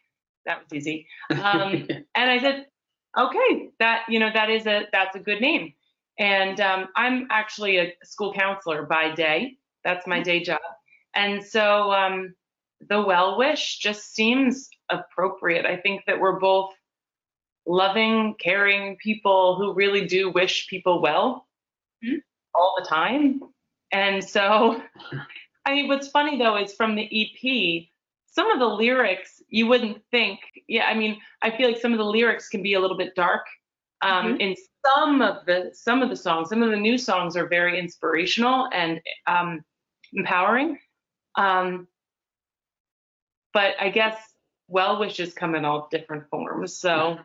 that 0.44 0.62
was 0.64 0.72
easy. 0.72 1.06
Um, 1.30 1.86
and 2.16 2.30
I 2.30 2.40
said, 2.40 2.66
"Okay, 3.16 3.70
that 3.78 4.02
you 4.08 4.18
know 4.18 4.30
that 4.34 4.50
is 4.50 4.66
a 4.66 4.86
that's 4.92 5.14
a 5.14 5.20
good 5.20 5.40
name." 5.40 5.74
And 6.18 6.60
um, 6.60 6.88
I'm 6.96 7.28
actually 7.30 7.78
a 7.78 7.92
school 8.02 8.34
counselor 8.34 8.82
by 8.82 9.14
day. 9.14 9.58
That's 9.84 10.08
my 10.08 10.20
day 10.20 10.42
job. 10.42 10.60
And 11.14 11.44
so 11.44 11.92
um, 11.92 12.34
the 12.88 13.00
well 13.00 13.38
wish 13.38 13.78
just 13.78 14.12
seems 14.12 14.68
appropriate. 14.90 15.66
I 15.66 15.76
think 15.76 16.02
that 16.06 16.18
we're 16.20 16.38
both 16.38 16.72
loving, 17.66 18.34
caring 18.40 18.96
people 18.96 19.56
who 19.56 19.72
really 19.74 20.06
do 20.06 20.30
wish 20.30 20.66
people 20.68 21.00
well 21.00 21.46
Mhm. 22.04 22.22
all 22.54 22.74
the 22.78 22.84
time. 22.86 23.40
And 23.92 24.22
so, 24.24 24.82
I 25.64 25.74
mean, 25.74 25.88
what's 25.88 26.08
funny 26.08 26.38
though 26.38 26.56
is 26.56 26.74
from 26.74 26.94
the 26.96 27.08
EP, 27.10 27.88
some 28.26 28.50
of 28.50 28.58
the 28.58 28.66
lyrics 28.66 29.42
you 29.48 29.66
wouldn't 29.66 30.02
think. 30.10 30.40
Yeah, 30.66 30.86
I 30.86 30.94
mean, 30.94 31.20
I 31.42 31.50
feel 31.56 31.68
like 31.68 31.80
some 31.80 31.92
of 31.92 31.98
the 31.98 32.04
lyrics 32.04 32.48
can 32.48 32.62
be 32.62 32.74
a 32.74 32.80
little 32.80 32.96
bit 32.96 33.14
dark. 33.14 33.46
Um, 34.00 34.40
In 34.40 34.56
some 34.84 35.22
of 35.22 35.46
the 35.46 35.70
some 35.72 36.02
of 36.02 36.08
the 36.08 36.16
songs, 36.16 36.48
some 36.48 36.62
of 36.62 36.70
the 36.70 36.76
new 36.76 36.98
songs 36.98 37.36
are 37.36 37.46
very 37.46 37.78
inspirational 37.78 38.68
and 38.72 39.00
um, 39.28 39.64
empowering. 40.12 40.80
Um, 41.36 41.86
but 43.52 43.74
I 43.78 43.90
guess 43.90 44.31
well 44.72 44.98
wishes 44.98 45.34
come 45.34 45.54
in 45.54 45.64
all 45.64 45.88
different 45.90 46.28
forms. 46.30 46.76
So 46.76 47.18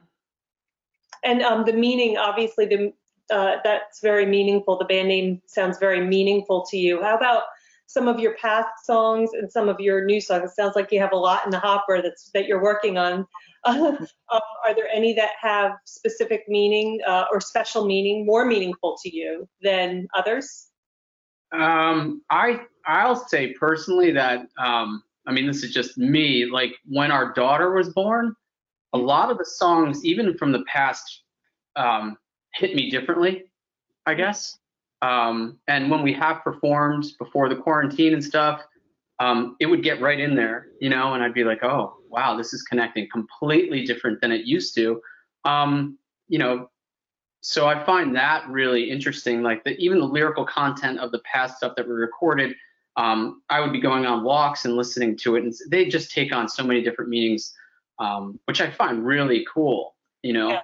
And 1.23 1.41
um, 1.41 1.65
the 1.65 1.73
meaning, 1.73 2.17
obviously, 2.17 2.65
the 2.65 2.93
uh, 3.29 3.57
that's 3.63 3.99
very 4.01 4.25
meaningful. 4.25 4.77
The 4.77 4.85
band 4.85 5.07
name 5.07 5.41
sounds 5.47 5.77
very 5.79 6.05
meaningful 6.05 6.65
to 6.69 6.77
you. 6.77 7.01
How 7.01 7.17
about 7.17 7.43
some 7.87 8.07
of 8.07 8.19
your 8.19 8.35
past 8.35 8.69
songs 8.85 9.31
and 9.33 9.51
some 9.51 9.67
of 9.69 9.79
your 9.79 10.05
new 10.05 10.21
songs? 10.21 10.51
It 10.51 10.55
sounds 10.55 10.75
like 10.75 10.91
you 10.91 10.99
have 10.99 11.11
a 11.11 11.17
lot 11.17 11.43
in 11.45 11.51
the 11.51 11.59
hopper 11.59 12.01
that's 12.01 12.29
that 12.33 12.45
you're 12.45 12.61
working 12.61 12.97
on. 12.97 13.25
um, 13.65 13.97
are 14.31 14.75
there 14.75 14.87
any 14.93 15.13
that 15.15 15.31
have 15.41 15.73
specific 15.85 16.43
meaning 16.47 16.99
uh, 17.05 17.25
or 17.31 17.41
special 17.41 17.85
meaning, 17.85 18.25
more 18.25 18.45
meaningful 18.45 18.97
to 19.03 19.13
you 19.13 19.47
than 19.61 20.07
others? 20.15 20.67
Um, 21.51 22.21
I 22.29 22.61
I'll 22.85 23.15
say 23.15 23.53
personally 23.53 24.11
that 24.11 24.47
um, 24.57 25.03
I 25.27 25.31
mean 25.31 25.45
this 25.45 25.63
is 25.63 25.73
just 25.73 25.97
me. 25.97 26.45
Like 26.45 26.75
when 26.85 27.11
our 27.11 27.33
daughter 27.33 27.71
was 27.73 27.89
born, 27.89 28.33
a 28.93 28.97
lot 28.97 29.29
of 29.29 29.37
the 29.37 29.45
songs, 29.45 30.03
even 30.03 30.37
from 30.37 30.51
the 30.51 30.63
past, 30.63 31.23
um, 31.75 32.17
hit 32.53 32.75
me 32.75 32.89
differently. 32.89 33.43
I 34.07 34.13
guess. 34.13 34.57
Um, 35.01 35.59
and 35.67 35.91
when 35.91 36.01
we 36.01 36.13
have 36.13 36.41
performed 36.43 37.05
before 37.19 37.49
the 37.49 37.55
quarantine 37.55 38.13
and 38.13 38.23
stuff, 38.23 38.61
um, 39.19 39.55
it 39.59 39.65
would 39.65 39.83
get 39.83 40.01
right 40.01 40.19
in 40.19 40.35
there, 40.35 40.67
you 40.79 40.89
know, 40.89 41.13
and 41.13 41.21
I'd 41.21 41.33
be 41.33 41.43
like, 41.43 41.63
oh 41.63 41.97
wow, 42.09 42.35
this 42.37 42.53
is 42.53 42.63
connecting 42.63 43.07
completely 43.11 43.85
different 43.85 44.21
than 44.21 44.31
it 44.31 44.45
used 44.45 44.73
to. 44.75 45.01
Um, 45.43 45.97
you 46.27 46.39
know, 46.39 46.69
so 47.41 47.67
I 47.67 47.83
find 47.85 48.15
that 48.15 48.47
really 48.47 48.89
interesting. 48.89 49.41
Like 49.43 49.63
the, 49.63 49.71
even 49.77 49.99
the 49.99 50.05
lyrical 50.05 50.45
content 50.45 50.99
of 50.99 51.11
the 51.11 51.19
past 51.19 51.57
stuff 51.57 51.73
that 51.77 51.87
we 51.87 51.93
recorded, 51.93 52.55
um, 52.97 53.43
I 53.49 53.61
would 53.61 53.71
be 53.71 53.79
going 53.79 54.05
on 54.05 54.23
walks 54.23 54.65
and 54.65 54.75
listening 54.75 55.15
to 55.17 55.35
it, 55.35 55.43
and 55.43 55.53
they 55.69 55.87
just 55.87 56.11
take 56.11 56.33
on 56.33 56.49
so 56.49 56.63
many 56.63 56.81
different 56.81 57.09
meanings, 57.09 57.53
um, 57.99 58.39
which 58.45 58.59
I 58.59 58.71
find 58.71 59.05
really 59.05 59.45
cool. 59.51 59.95
You 60.23 60.33
know, 60.33 60.49
Yeah. 60.49 60.61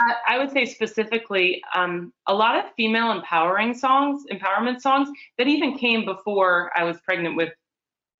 I, 0.00 0.14
I 0.28 0.38
would 0.38 0.50
say 0.50 0.66
specifically 0.66 1.62
um, 1.74 2.12
a 2.26 2.34
lot 2.34 2.58
of 2.58 2.64
female 2.76 3.12
empowering 3.12 3.72
songs, 3.72 4.24
empowerment 4.30 4.80
songs 4.80 5.08
that 5.38 5.46
even 5.46 5.78
came 5.78 6.04
before 6.04 6.70
I 6.76 6.84
was 6.84 6.98
pregnant 7.00 7.36
with 7.36 7.50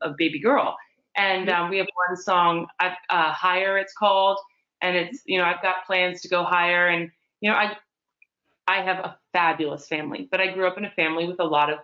a 0.00 0.10
baby 0.16 0.40
girl. 0.40 0.76
And 1.16 1.48
um, 1.48 1.70
we 1.70 1.78
have 1.78 1.88
one 2.08 2.16
song, 2.16 2.66
uh, 2.80 2.92
"Higher" 3.10 3.78
it's 3.78 3.94
called, 3.94 4.38
and 4.82 4.96
it's 4.96 5.22
you 5.26 5.38
know 5.38 5.44
I've 5.44 5.62
got 5.62 5.86
plans 5.86 6.20
to 6.20 6.28
go 6.28 6.44
higher, 6.44 6.88
and 6.88 7.10
you 7.40 7.50
know 7.50 7.56
I 7.56 7.76
I 8.68 8.82
have 8.82 8.98
a 8.98 9.18
fabulous 9.32 9.88
family, 9.88 10.28
but 10.30 10.40
I 10.40 10.52
grew 10.52 10.66
up 10.66 10.78
in 10.78 10.84
a 10.84 10.90
family 10.90 11.26
with 11.26 11.40
a 11.40 11.44
lot 11.44 11.72
of 11.72 11.78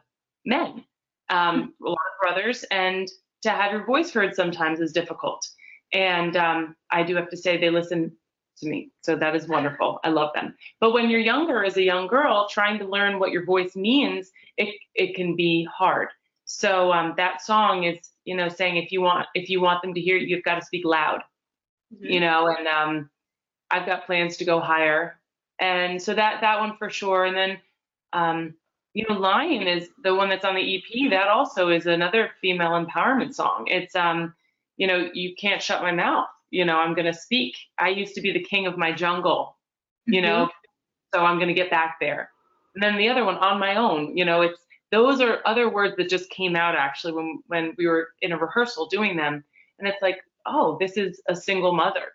men, 0.45 0.85
um, 1.33 1.75
a 1.85 1.89
lot 1.89 1.93
of 1.95 2.21
brothers, 2.21 2.65
and 2.71 3.09
to 3.43 3.51
have 3.51 3.73
your 3.73 3.85
voice 3.85 4.13
heard 4.13 4.35
sometimes 4.35 4.81
is 4.81 4.93
difficult. 4.93 5.45
And 5.93 6.37
um, 6.37 6.77
I 6.91 7.03
do 7.03 7.17
have 7.17 7.29
to 7.31 7.37
say 7.37 7.59
they 7.59 7.71
listen 7.71 8.13
to 8.59 8.69
me, 8.69 8.93
so 9.03 9.17
that 9.17 9.35
is 9.35 9.49
wonderful. 9.49 9.99
I 10.05 10.11
love 10.11 10.31
them. 10.35 10.55
But 10.81 10.93
when 10.93 11.11
you're 11.11 11.21
younger, 11.21 11.65
as 11.65 11.77
a 11.77 11.83
young 11.83 12.07
girl, 12.07 12.49
trying 12.49 12.79
to 12.79 12.85
learn 12.87 13.19
what 13.19 13.33
your 13.33 13.45
voice 13.45 13.75
means, 13.75 14.31
it 14.57 14.75
it 14.95 15.17
can 15.17 15.35
be 15.35 15.67
hard. 15.77 16.09
So 16.45 16.93
um, 16.93 17.15
that 17.17 17.43
song 17.43 17.85
is, 17.85 18.11
you 18.25 18.37
know, 18.37 18.49
saying 18.49 18.77
if 18.77 18.93
you 18.93 19.01
want 19.01 19.27
if 19.35 19.49
you 19.51 19.61
want 19.61 19.83
them 19.83 19.95
to 19.95 20.01
hear 20.01 20.17
you, 20.17 20.29
you've 20.29 20.45
got 20.45 20.61
to 20.61 20.65
speak 20.65 20.85
loud 20.85 21.23
you 22.01 22.21
know, 22.21 22.49
and 22.49 22.67
um, 22.67 23.11
I've 23.71 23.87
got 23.87 24.07
plans 24.07 24.37
to 24.39 24.45
go 24.45 24.61
higher. 24.61 25.21
And 25.59 26.01
so 26.01 26.15
that 26.15 26.41
that 26.41 26.61
one 26.61 26.77
for 26.77 26.91
sure. 26.91 27.25
And 27.25 27.37
then, 27.37 27.59
um, 28.13 28.55
you 28.95 29.07
know, 29.09 29.15
Lion 29.15 29.67
is 29.67 29.89
the 30.03 30.15
one 30.15 30.29
that's 30.29 30.45
on 30.45 30.55
the 30.55 30.77
EP. 30.77 31.11
That 31.11 31.29
also 31.29 31.71
is 31.71 31.87
another 31.87 32.31
female 32.41 32.73
empowerment 32.73 33.35
song. 33.35 33.65
It's, 33.69 33.95
um, 33.95 34.35
you 34.77 34.87
know, 34.87 35.09
you 35.15 35.35
can't 35.35 35.63
shut 35.63 35.83
my 35.83 35.93
mouth. 35.93 36.29
You 36.51 36.65
know, 36.65 36.77
I'm 36.77 36.95
gonna 36.95 37.15
speak. 37.15 37.57
I 37.79 37.89
used 37.89 38.15
to 38.15 38.21
be 38.21 38.33
the 38.33 38.45
king 38.45 38.67
of 38.67 38.77
my 38.77 38.93
jungle. 38.93 39.57
You 40.07 40.21
know, 40.21 40.51
so 41.15 41.25
I'm 41.25 41.39
gonna 41.39 41.55
get 41.55 41.71
back 41.71 41.97
there. 42.01 42.31
And 42.75 42.83
then 42.83 42.97
the 42.97 43.09
other 43.09 43.25
one, 43.25 43.37
on 43.37 43.59
my 43.59 43.77
own. 43.77 44.17
You 44.17 44.25
know, 44.25 44.43
it's 44.43 44.59
those 44.91 45.21
are 45.21 45.41
other 45.47 45.71
words 45.71 45.97
that 45.97 46.11
just 46.11 46.29
came 46.29 46.55
out 46.55 46.75
actually 46.75 47.15
when 47.15 47.43
when 47.47 47.75
we 47.79 47.87
were 47.87 48.09
in 48.21 48.33
a 48.33 48.39
rehearsal 48.39 48.87
doing 48.87 49.17
them. 49.17 49.43
And 49.79 49.89
it's 49.89 50.03
like, 50.03 50.21
oh, 50.45 50.77
this 50.79 50.97
is 50.97 51.21
a 51.29 51.35
single 51.35 51.75
mother 51.75 52.13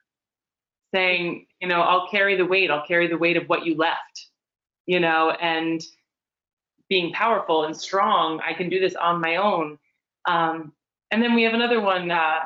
saying, 0.93 1.47
you 1.59 1.67
know, 1.67 1.81
I'll 1.81 2.07
carry 2.07 2.37
the 2.37 2.45
weight, 2.45 2.69
I'll 2.69 2.85
carry 2.85 3.07
the 3.07 3.17
weight 3.17 3.37
of 3.37 3.47
what 3.47 3.65
you 3.65 3.75
left, 3.75 4.27
you 4.85 4.99
know, 4.99 5.31
and 5.41 5.81
being 6.89 7.11
powerful 7.13 7.65
and 7.65 7.75
strong. 7.75 8.39
I 8.41 8.53
can 8.53 8.69
do 8.69 8.79
this 8.79 8.95
on 8.95 9.21
my 9.21 9.37
own. 9.37 9.77
Um, 10.27 10.73
and 11.11 11.21
then 11.21 11.33
we 11.35 11.43
have 11.43 11.53
another 11.53 11.79
one, 11.79 12.11
uh, 12.11 12.39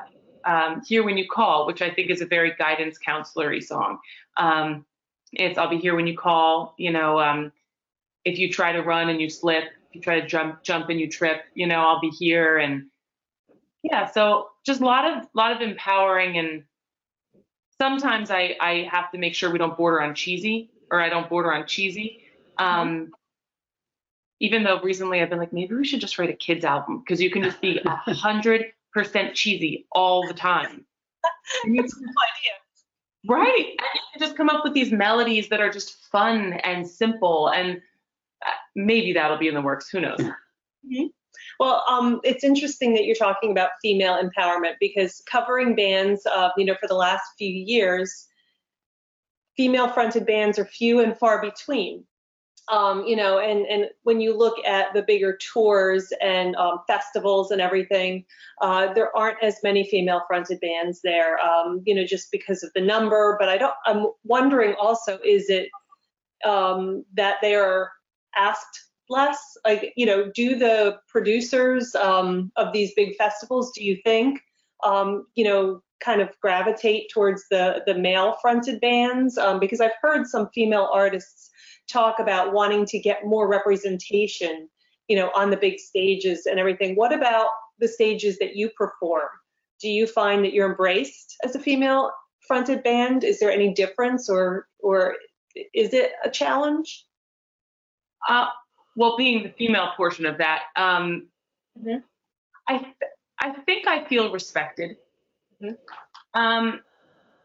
um, 0.45 0.81
Here 0.87 1.03
When 1.03 1.17
You 1.17 1.27
Call, 1.27 1.67
which 1.67 1.81
I 1.81 1.89
think 1.89 2.09
is 2.09 2.21
a 2.21 2.25
very 2.25 2.53
guidance 2.57 2.97
counselory 3.05 3.63
song. 3.63 3.99
Um, 4.37 4.85
it's 5.33 5.57
I'll 5.57 5.69
be 5.69 5.77
here 5.77 5.95
when 5.95 6.07
you 6.07 6.17
call, 6.17 6.75
you 6.77 6.91
know, 6.91 7.19
um, 7.19 7.51
if 8.25 8.37
you 8.37 8.51
try 8.51 8.71
to 8.71 8.81
run 8.81 9.09
and 9.09 9.21
you 9.21 9.29
slip, 9.29 9.65
if 9.89 9.95
you 9.95 10.01
try 10.01 10.19
to 10.19 10.27
jump 10.27 10.63
jump 10.63 10.89
and 10.89 10.99
you 10.99 11.09
trip, 11.09 11.43
you 11.53 11.67
know, 11.67 11.79
I'll 11.79 12.01
be 12.01 12.09
here 12.09 12.57
and 12.57 12.87
yeah, 13.83 14.05
so 14.05 14.49
just 14.65 14.81
a 14.81 14.85
lot 14.85 15.05
of 15.05 15.27
lot 15.33 15.51
of 15.51 15.61
empowering 15.61 16.37
and 16.37 16.63
sometimes 17.79 18.29
I, 18.29 18.55
I 18.59 18.87
have 18.91 19.11
to 19.11 19.17
make 19.17 19.33
sure 19.33 19.51
we 19.51 19.57
don't 19.57 19.75
border 19.75 20.01
on 20.01 20.13
cheesy 20.13 20.69
or 20.91 21.01
I 21.01 21.09
don't 21.09 21.29
border 21.29 21.51
on 21.51 21.65
cheesy. 21.65 22.21
Um, 22.57 23.11
even 24.41 24.63
though 24.63 24.81
recently 24.81 25.21
I've 25.21 25.29
been 25.29 25.37
like, 25.37 25.53
maybe 25.53 25.75
we 25.75 25.85
should 25.85 26.01
just 26.01 26.17
write 26.17 26.31
a 26.31 26.33
kids 26.33 26.65
album 26.65 26.99
because 26.99 27.21
you 27.21 27.29
can 27.29 27.43
just 27.43 27.61
be 27.61 27.79
a 27.85 28.13
hundred 28.13 28.65
percent 28.91 29.35
cheesy 29.35 29.85
all 29.93 30.27
the 30.27 30.33
time. 30.33 30.85
It's 31.65 31.93
a 31.93 31.95
cool 31.95 32.05
idea. 32.05 33.29
Right. 33.29 33.65
And 33.67 33.89
you 33.93 34.01
can 34.13 34.19
just 34.19 34.35
come 34.35 34.49
up 34.49 34.63
with 34.63 34.73
these 34.73 34.91
melodies 34.91 35.49
that 35.49 35.59
are 35.59 35.69
just 35.69 36.05
fun 36.11 36.53
and 36.53 36.87
simple 36.87 37.49
and 37.49 37.79
uh, 38.45 38.49
maybe 38.75 39.13
that'll 39.13 39.37
be 39.37 39.47
in 39.47 39.53
the 39.53 39.61
works. 39.61 39.89
Who 39.89 40.01
knows? 40.01 40.19
Well, 41.59 41.83
um, 41.87 42.21
it's 42.23 42.43
interesting 42.43 42.95
that 42.95 43.05
you're 43.05 43.15
talking 43.15 43.51
about 43.51 43.71
female 43.83 44.19
empowerment 44.19 44.75
because 44.79 45.21
covering 45.29 45.75
bands, 45.75 46.25
uh, 46.25 46.49
you 46.57 46.65
know, 46.65 46.75
for 46.79 46.87
the 46.87 46.95
last 46.95 47.21
few 47.37 47.49
years, 47.49 48.27
female-fronted 49.55 50.25
bands 50.25 50.57
are 50.57 50.65
few 50.65 51.01
and 51.01 51.15
far 51.15 51.39
between. 51.39 52.03
Um, 52.71 53.05
you 53.05 53.17
know, 53.17 53.37
and 53.37 53.65
and 53.65 53.89
when 54.03 54.21
you 54.21 54.37
look 54.37 54.55
at 54.65 54.93
the 54.93 55.01
bigger 55.01 55.37
tours 55.53 56.13
and 56.21 56.55
um, 56.55 56.79
festivals 56.87 57.51
and 57.51 57.59
everything, 57.59 58.23
uh, 58.61 58.93
there 58.93 59.15
aren't 59.15 59.43
as 59.43 59.57
many 59.61 59.83
female-fronted 59.83 60.59
bands 60.61 61.01
there. 61.03 61.37
Um, 61.39 61.83
you 61.85 61.93
know, 61.93 62.05
just 62.05 62.31
because 62.31 62.63
of 62.63 62.71
the 62.73 62.81
number. 62.81 63.35
But 63.39 63.49
I 63.49 63.57
don't. 63.57 63.73
I'm 63.85 64.07
wondering 64.23 64.73
also, 64.79 65.19
is 65.25 65.49
it 65.49 65.67
um, 66.45 67.03
that 67.13 67.35
they 67.41 67.55
are 67.55 67.91
asked 68.37 68.87
less? 69.09 69.37
Like, 69.65 69.91
you 69.97 70.05
know, 70.05 70.31
do 70.33 70.55
the 70.55 70.97
producers 71.09 71.93
um, 71.95 72.51
of 72.55 72.71
these 72.71 72.93
big 72.95 73.17
festivals, 73.17 73.71
do 73.75 73.83
you 73.83 73.97
think, 74.05 74.39
um, 74.85 75.27
you 75.35 75.43
know, 75.43 75.81
kind 75.99 76.21
of 76.21 76.29
gravitate 76.41 77.09
towards 77.13 77.43
the 77.51 77.83
the 77.85 77.95
male-fronted 77.95 78.79
bands? 78.79 79.37
Um, 79.37 79.59
because 79.59 79.81
I've 79.81 79.91
heard 80.01 80.25
some 80.25 80.49
female 80.53 80.89
artists 80.93 81.49
talk 81.87 82.19
about 82.19 82.53
wanting 82.53 82.85
to 82.85 82.99
get 82.99 83.25
more 83.25 83.47
representation, 83.47 84.69
you 85.07 85.15
know, 85.15 85.31
on 85.35 85.49
the 85.49 85.57
big 85.57 85.79
stages 85.79 86.45
and 86.45 86.59
everything. 86.59 86.95
What 86.95 87.13
about 87.13 87.47
the 87.79 87.87
stages 87.87 88.37
that 88.39 88.55
you 88.55 88.69
perform? 88.77 89.27
Do 89.79 89.89
you 89.89 90.07
find 90.07 90.43
that 90.45 90.53
you're 90.53 90.69
embraced 90.69 91.35
as 91.43 91.55
a 91.55 91.59
female-fronted 91.59 92.83
band? 92.83 93.23
Is 93.23 93.39
there 93.39 93.51
any 93.51 93.73
difference, 93.73 94.29
or 94.29 94.67
or 94.79 95.15
is 95.73 95.93
it 95.93 96.13
a 96.23 96.29
challenge? 96.29 97.05
Uh, 98.29 98.47
well, 98.95 99.17
being 99.17 99.43
the 99.43 99.49
female 99.49 99.89
portion 99.97 100.25
of 100.25 100.37
that, 100.37 100.63
um, 100.75 101.27
Mhm. 101.79 102.03
I 102.67 102.77
th- 102.77 102.95
I 103.39 103.51
think 103.65 103.87
I 103.87 104.03
feel 104.05 104.31
respected. 104.31 104.97
Mhm. 105.61 105.77
Um, 106.35 106.83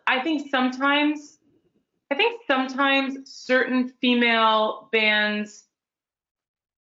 I 0.07 0.20
think 0.20 0.51
sometimes, 0.51 1.38
I 2.10 2.14
think 2.14 2.42
sometimes 2.46 3.18
certain 3.30 3.88
female 4.00 4.88
bands, 4.92 5.64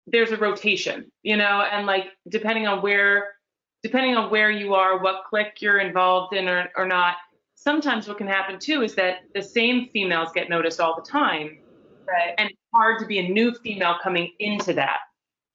there's 0.07 0.33
a 0.33 0.37
rotation, 0.37 1.11
you 1.23 1.37
know, 1.37 1.63
and 1.71 1.87
like 1.87 2.07
depending 2.29 2.67
on 2.67 2.83
where, 2.83 3.35
depending 3.83 4.17
on 4.17 4.31
where 4.31 4.51
you 4.51 4.75
are, 4.75 4.99
what 5.03 5.25
clique 5.29 5.61
you're 5.61 5.79
involved 5.79 6.35
in 6.35 6.49
or, 6.49 6.69
or 6.77 6.87
not. 6.87 7.17
Sometimes 7.55 8.09
what 8.09 8.19
can 8.19 8.27
happen 8.27 8.59
too 8.59 8.83
is 8.83 8.95
that 8.97 9.19
the 9.35 9.43
same 9.43 9.89
females 9.93 10.31
get 10.35 10.49
noticed 10.51 10.81
all 10.81 10.97
the 10.97 11.09
time 11.09 11.59
Right. 12.07 12.35
and 12.37 12.51
it's 12.51 12.59
hard 12.75 12.99
to 12.99 13.07
be 13.07 13.21
a 13.21 13.29
new 13.29 13.55
female 13.55 13.95
coming 14.03 14.33
into 14.41 14.73
that. 14.75 14.99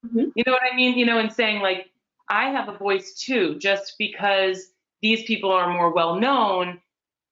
Mhm. 0.06 0.32
You 0.34 0.44
know 0.46 0.52
what 0.52 0.62
I 0.70 0.74
mean? 0.74 0.98
You 0.98 1.04
know, 1.06 1.18
and 1.18 1.30
saying 1.32 1.60
like, 1.60 1.90
I 2.30 2.50
have 2.50 2.68
a 2.68 2.76
voice 2.78 3.14
too, 3.20 3.58
just 3.58 3.94
because 3.98 4.72
these 5.02 5.24
people 5.24 5.50
are 5.52 5.72
more 5.72 5.92
well 5.92 6.16
known. 6.18 6.80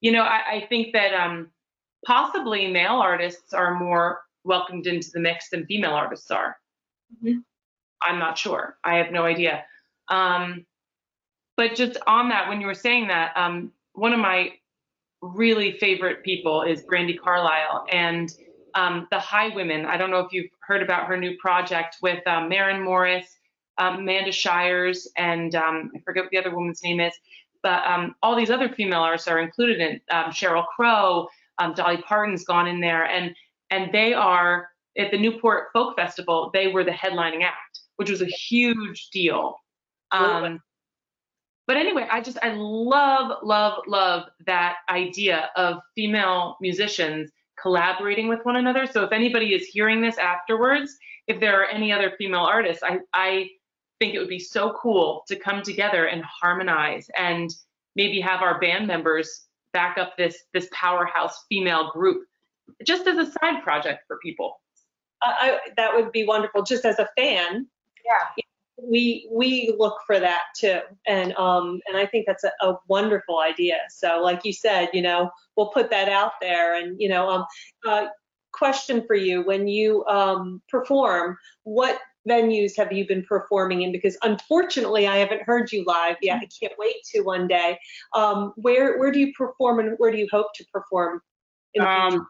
You 0.02 0.12
know, 0.12 0.22
I, 0.22 0.56
I 0.56 0.66
think 0.68 0.92
that 0.92 1.14
um, 1.14 1.50
possibly 2.06 2.70
male 2.70 2.96
artists 2.96 3.52
are 3.52 3.74
more 3.74 4.22
welcomed 4.44 4.86
into 4.86 5.10
the 5.10 5.20
mix 5.20 5.50
than 5.50 5.66
female 5.66 5.92
artists 5.92 6.30
are. 6.30 6.56
Mhm. 7.22 7.44
I'm 8.00 8.18
not 8.18 8.38
sure. 8.38 8.78
I 8.84 8.96
have 8.96 9.10
no 9.10 9.24
idea. 9.24 9.64
Um, 10.08 10.66
but 11.56 11.74
just 11.74 11.96
on 12.06 12.28
that, 12.28 12.48
when 12.48 12.60
you 12.60 12.66
were 12.66 12.74
saying 12.74 13.08
that, 13.08 13.36
um, 13.36 13.72
one 13.94 14.12
of 14.12 14.20
my 14.20 14.52
really 15.22 15.72
favorite 15.78 16.22
people 16.22 16.62
is 16.62 16.84
Brandi 16.84 17.18
Carlile 17.18 17.86
and 17.90 18.30
um, 18.74 19.08
the 19.10 19.16
Highwomen. 19.16 19.86
I 19.86 19.96
don't 19.96 20.10
know 20.10 20.20
if 20.20 20.32
you've 20.32 20.50
heard 20.60 20.82
about 20.82 21.06
her 21.06 21.16
new 21.16 21.36
project 21.38 21.96
with 22.02 22.24
um, 22.26 22.48
Maren 22.48 22.82
Morris, 22.82 23.38
um, 23.78 24.00
Amanda 24.00 24.30
Shires, 24.30 25.08
and 25.16 25.54
um, 25.54 25.90
I 25.96 26.00
forget 26.00 26.24
what 26.24 26.30
the 26.30 26.38
other 26.38 26.54
woman's 26.54 26.82
name 26.82 27.00
is. 27.00 27.14
But 27.62 27.84
um, 27.86 28.14
all 28.22 28.36
these 28.36 28.50
other 28.50 28.68
female 28.68 29.00
artists 29.00 29.26
are 29.26 29.40
included 29.40 29.80
in 29.80 30.00
um, 30.10 30.30
Sheryl 30.30 30.66
Crow, 30.66 31.28
um, 31.58 31.74
Dolly 31.74 31.98
Parton's 31.98 32.44
gone 32.44 32.66
in 32.66 32.80
there, 32.80 33.04
and 33.04 33.34
and 33.70 33.92
they 33.92 34.14
are 34.14 34.68
at 34.98 35.10
the 35.10 35.18
Newport 35.18 35.68
Folk 35.72 35.96
Festival. 35.96 36.50
They 36.52 36.68
were 36.68 36.84
the 36.84 36.90
headlining 36.90 37.42
act, 37.42 37.80
which 37.96 38.10
was 38.10 38.22
a 38.22 38.26
huge 38.26 39.08
deal. 39.10 39.56
Um, 40.12 40.60
but 41.66 41.76
anyway, 41.76 42.06
I 42.10 42.20
just 42.20 42.38
I 42.42 42.52
love 42.54 43.38
love 43.42 43.82
love 43.86 44.28
that 44.46 44.76
idea 44.88 45.50
of 45.56 45.78
female 45.94 46.56
musicians 46.60 47.30
collaborating 47.60 48.28
with 48.28 48.40
one 48.44 48.56
another. 48.56 48.86
So 48.86 49.02
if 49.02 49.12
anybody 49.12 49.54
is 49.54 49.66
hearing 49.66 50.00
this 50.00 50.18
afterwards, 50.18 50.96
if 51.26 51.40
there 51.40 51.60
are 51.60 51.66
any 51.66 51.92
other 51.92 52.12
female 52.18 52.42
artists, 52.42 52.82
I 52.82 52.98
I 53.12 53.48
think 53.98 54.14
it 54.14 54.18
would 54.18 54.28
be 54.28 54.38
so 54.38 54.76
cool 54.80 55.24
to 55.26 55.36
come 55.36 55.62
together 55.62 56.06
and 56.06 56.22
harmonize 56.22 57.08
and 57.18 57.50
maybe 57.96 58.20
have 58.20 58.42
our 58.42 58.60
band 58.60 58.86
members 58.86 59.45
back 59.80 59.98
up 60.02 60.10
this 60.16 60.36
this 60.54 60.68
powerhouse 60.72 61.36
female 61.50 61.84
group 61.96 62.18
just 62.90 63.06
as 63.06 63.16
a 63.18 63.26
side 63.36 63.58
project 63.62 64.00
for 64.08 64.16
people. 64.26 64.50
I, 65.22 65.30
I, 65.44 65.58
that 65.76 65.94
would 65.94 66.10
be 66.12 66.24
wonderful. 66.24 66.62
Just 66.62 66.84
as 66.84 66.98
a 66.98 67.08
fan, 67.16 67.66
Yeah. 68.04 68.44
we 68.94 69.28
we 69.40 69.74
look 69.82 69.96
for 70.06 70.18
that 70.28 70.42
too, 70.60 70.80
and 71.06 71.28
um 71.46 71.80
and 71.86 71.96
I 72.02 72.06
think 72.06 72.22
that's 72.26 72.44
a, 72.44 72.52
a 72.68 72.78
wonderful 72.88 73.36
idea. 73.40 73.78
So 73.90 74.08
like 74.28 74.40
you 74.48 74.52
said, 74.52 74.88
you 74.96 75.02
know, 75.02 75.30
we'll 75.56 75.72
put 75.78 75.90
that 75.90 76.08
out 76.20 76.32
there, 76.40 76.68
and 76.80 77.00
you 77.02 77.08
know, 77.08 77.28
um, 77.34 77.44
uh, 77.86 78.06
question 78.52 79.04
for 79.06 79.16
you: 79.26 79.42
when 79.50 79.68
you 79.68 80.04
um 80.06 80.62
perform, 80.74 81.36
what 81.64 81.98
venues 82.28 82.76
have 82.76 82.92
you 82.92 83.06
been 83.06 83.24
performing 83.24 83.82
in? 83.82 83.92
Because 83.92 84.16
unfortunately, 84.22 85.06
I 85.06 85.16
haven't 85.16 85.42
heard 85.42 85.72
you 85.72 85.84
live 85.86 86.16
yet. 86.22 86.36
I 86.36 86.48
can't 86.60 86.74
wait 86.78 86.96
to 87.12 87.22
one 87.22 87.48
day. 87.48 87.78
Um, 88.14 88.52
where 88.56 88.98
where 88.98 89.12
do 89.12 89.18
you 89.18 89.32
perform, 89.36 89.80
and 89.80 89.94
where 89.98 90.10
do 90.10 90.18
you 90.18 90.28
hope 90.30 90.48
to 90.56 90.64
perform? 90.72 91.20
In 91.74 91.82
the? 91.82 91.88
Um, 91.88 92.26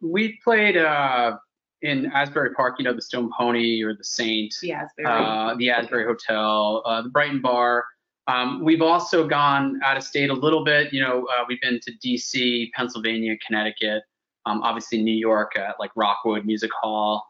we 0.00 0.38
played 0.44 0.76
uh, 0.76 1.36
in 1.84 2.06
Asbury 2.06 2.54
Park, 2.54 2.76
you 2.78 2.84
know, 2.84 2.94
the 2.94 3.02
Stone 3.02 3.30
Pony 3.36 3.82
or 3.82 3.94
the 3.94 4.04
Saint, 4.04 4.54
Yeah, 4.62 4.84
it's 4.84 4.92
very 4.96 5.08
uh, 5.08 5.54
the 5.56 5.70
Asbury 5.70 6.04
Hotel, 6.04 6.82
uh, 6.86 7.02
the 7.02 7.10
Brighton 7.10 7.40
Bar. 7.40 7.84
Um, 8.26 8.64
we've 8.64 8.80
also 8.80 9.26
gone 9.28 9.80
out 9.84 9.98
of 9.98 10.02
state 10.02 10.30
a 10.30 10.34
little 10.34 10.64
bit. 10.64 10.92
You 10.94 11.02
know, 11.02 11.26
uh, 11.26 11.44
we've 11.46 11.60
been 11.60 11.78
to 11.80 11.92
D.C., 12.00 12.72
Pennsylvania, 12.74 13.36
Connecticut, 13.46 14.02
um, 14.46 14.62
obviously 14.62 15.02
New 15.02 15.14
York 15.14 15.58
at 15.58 15.76
like 15.78 15.90
Rockwood 15.94 16.46
Music 16.46 16.70
Hall. 16.80 17.22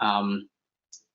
Um, 0.00 0.48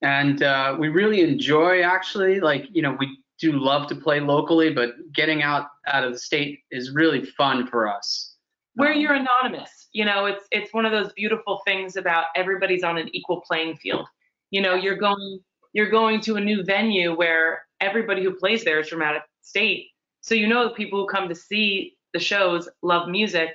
and 0.02 0.44
uh, 0.44 0.76
we 0.80 0.90
really 0.90 1.22
enjoy 1.22 1.82
actually, 1.82 2.40
like, 2.40 2.66
you 2.72 2.82
know, 2.82 2.96
we 3.00 3.18
do 3.40 3.54
love 3.54 3.88
to 3.90 3.96
play 3.96 4.20
locally, 4.20 4.74
but 4.74 4.92
getting 5.14 5.44
out 5.44 5.68
out 5.88 6.04
of 6.04 6.12
the 6.14 6.20
state 6.20 6.60
is 6.72 6.94
really 6.94 7.26
fun 7.26 7.68
for 7.68 7.88
us. 7.88 8.36
where 8.76 8.94
Um, 8.94 9.00
you're 9.00 9.14
anonymous 9.14 9.88
you 9.94 10.06
know 10.06 10.26
it's 10.26 10.46
it's 10.52 10.74
one 10.74 10.86
of 10.86 10.92
those 10.92 11.12
beautiful 11.14 11.62
things 11.66 11.96
about 11.96 12.26
everybody's 12.36 12.84
on 12.84 12.98
an 12.98 13.10
equal 13.16 13.42
playing 13.42 13.76
field 13.78 14.06
you 14.52 14.62
know 14.62 14.76
you're 14.76 14.96
going 14.98 15.40
you're 15.74 15.90
going 15.90 16.20
to 16.22 16.36
a 16.36 16.42
new 16.42 16.64
venue 16.64 17.16
where 17.16 17.64
everybody 17.82 18.24
who 18.24 18.34
plays 18.34 18.64
there 18.64 18.80
is 18.80 18.88
from 18.90 19.02
out 19.02 19.16
of 19.16 19.22
state 19.42 19.88
so 20.22 20.36
you 20.36 20.48
know 20.48 20.64
the 20.68 20.74
people 20.76 21.00
who 21.00 21.08
come 21.08 21.28
to 21.30 21.36
see 21.36 21.96
the 22.14 22.20
shows 22.20 22.70
love 22.82 23.08
music 23.10 23.50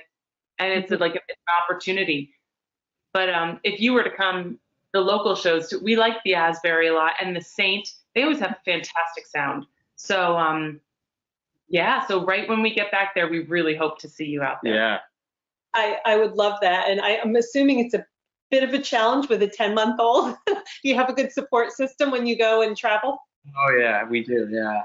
and 0.59 0.71
it's 0.73 0.91
Mhm. 0.91 0.99
like 0.99 1.15
an 1.15 1.21
opportunity 1.63 2.33
but 3.13 3.29
um 3.33 3.59
if 3.63 3.79
you 3.79 3.93
were 3.93 4.03
to 4.03 4.11
come 4.11 4.59
the 4.93 5.01
local 5.01 5.35
shows 5.35 5.69
too, 5.69 5.79
we 5.83 5.95
like 5.95 6.17
the 6.23 6.35
asbury 6.35 6.87
a 6.87 6.93
lot 6.93 7.13
and 7.21 7.35
the 7.35 7.41
saint 7.41 7.89
they 8.15 8.23
always 8.23 8.39
have 8.39 8.51
a 8.51 8.59
fantastic 8.63 9.25
sound 9.25 9.65
so 9.95 10.37
um 10.37 10.79
yeah 11.67 12.05
so 12.07 12.23
right 12.25 12.47
when 12.47 12.61
we 12.61 12.73
get 12.73 12.91
back 12.91 13.13
there 13.15 13.27
we 13.27 13.39
really 13.45 13.75
hope 13.75 13.99
to 13.99 14.07
see 14.07 14.25
you 14.25 14.41
out 14.41 14.57
there 14.63 14.75
Yeah. 14.75 14.99
I, 15.73 15.97
I 16.05 16.17
would 16.17 16.33
love 16.33 16.59
that. 16.61 16.89
And 16.89 17.01
I, 17.01 17.17
I'm 17.17 17.35
assuming 17.35 17.79
it's 17.79 17.93
a 17.93 18.05
bit 18.51 18.63
of 18.63 18.73
a 18.73 18.79
challenge 18.79 19.29
with 19.29 19.41
a 19.41 19.47
10 19.47 19.73
month 19.73 19.99
old? 19.99 20.35
do 20.47 20.55
you 20.83 20.95
have 20.95 21.09
a 21.09 21.13
good 21.13 21.31
support 21.31 21.71
system 21.71 22.11
when 22.11 22.27
you 22.27 22.37
go 22.37 22.61
and 22.61 22.77
travel? 22.77 23.17
Oh 23.57 23.75
yeah, 23.77 24.07
we 24.07 24.23
do. 24.23 24.47
Yeah. 24.49 24.83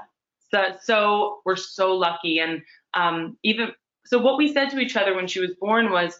So, 0.51 0.75
so 0.81 1.39
we're 1.45 1.55
so 1.55 1.93
lucky. 1.93 2.39
And 2.39 2.61
um, 2.95 3.37
even 3.43 3.71
so, 4.05 4.17
what 4.17 4.37
we 4.37 4.51
said 4.51 4.69
to 4.71 4.79
each 4.79 4.95
other 4.95 5.15
when 5.15 5.27
she 5.27 5.39
was 5.39 5.51
born 5.59 5.91
was, 5.91 6.19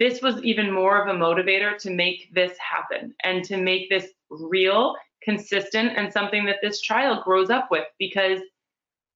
this 0.00 0.20
was 0.20 0.42
even 0.42 0.72
more 0.72 1.00
of 1.00 1.14
a 1.14 1.18
motivator 1.18 1.76
to 1.78 1.90
make 1.90 2.32
this 2.34 2.56
happen 2.58 3.14
and 3.22 3.44
to 3.44 3.56
make 3.56 3.88
this 3.88 4.08
real, 4.30 4.96
consistent, 5.22 5.92
and 5.96 6.12
something 6.12 6.44
that 6.46 6.56
this 6.62 6.80
child 6.80 7.22
grows 7.24 7.50
up 7.50 7.68
with 7.70 7.84
because 7.98 8.40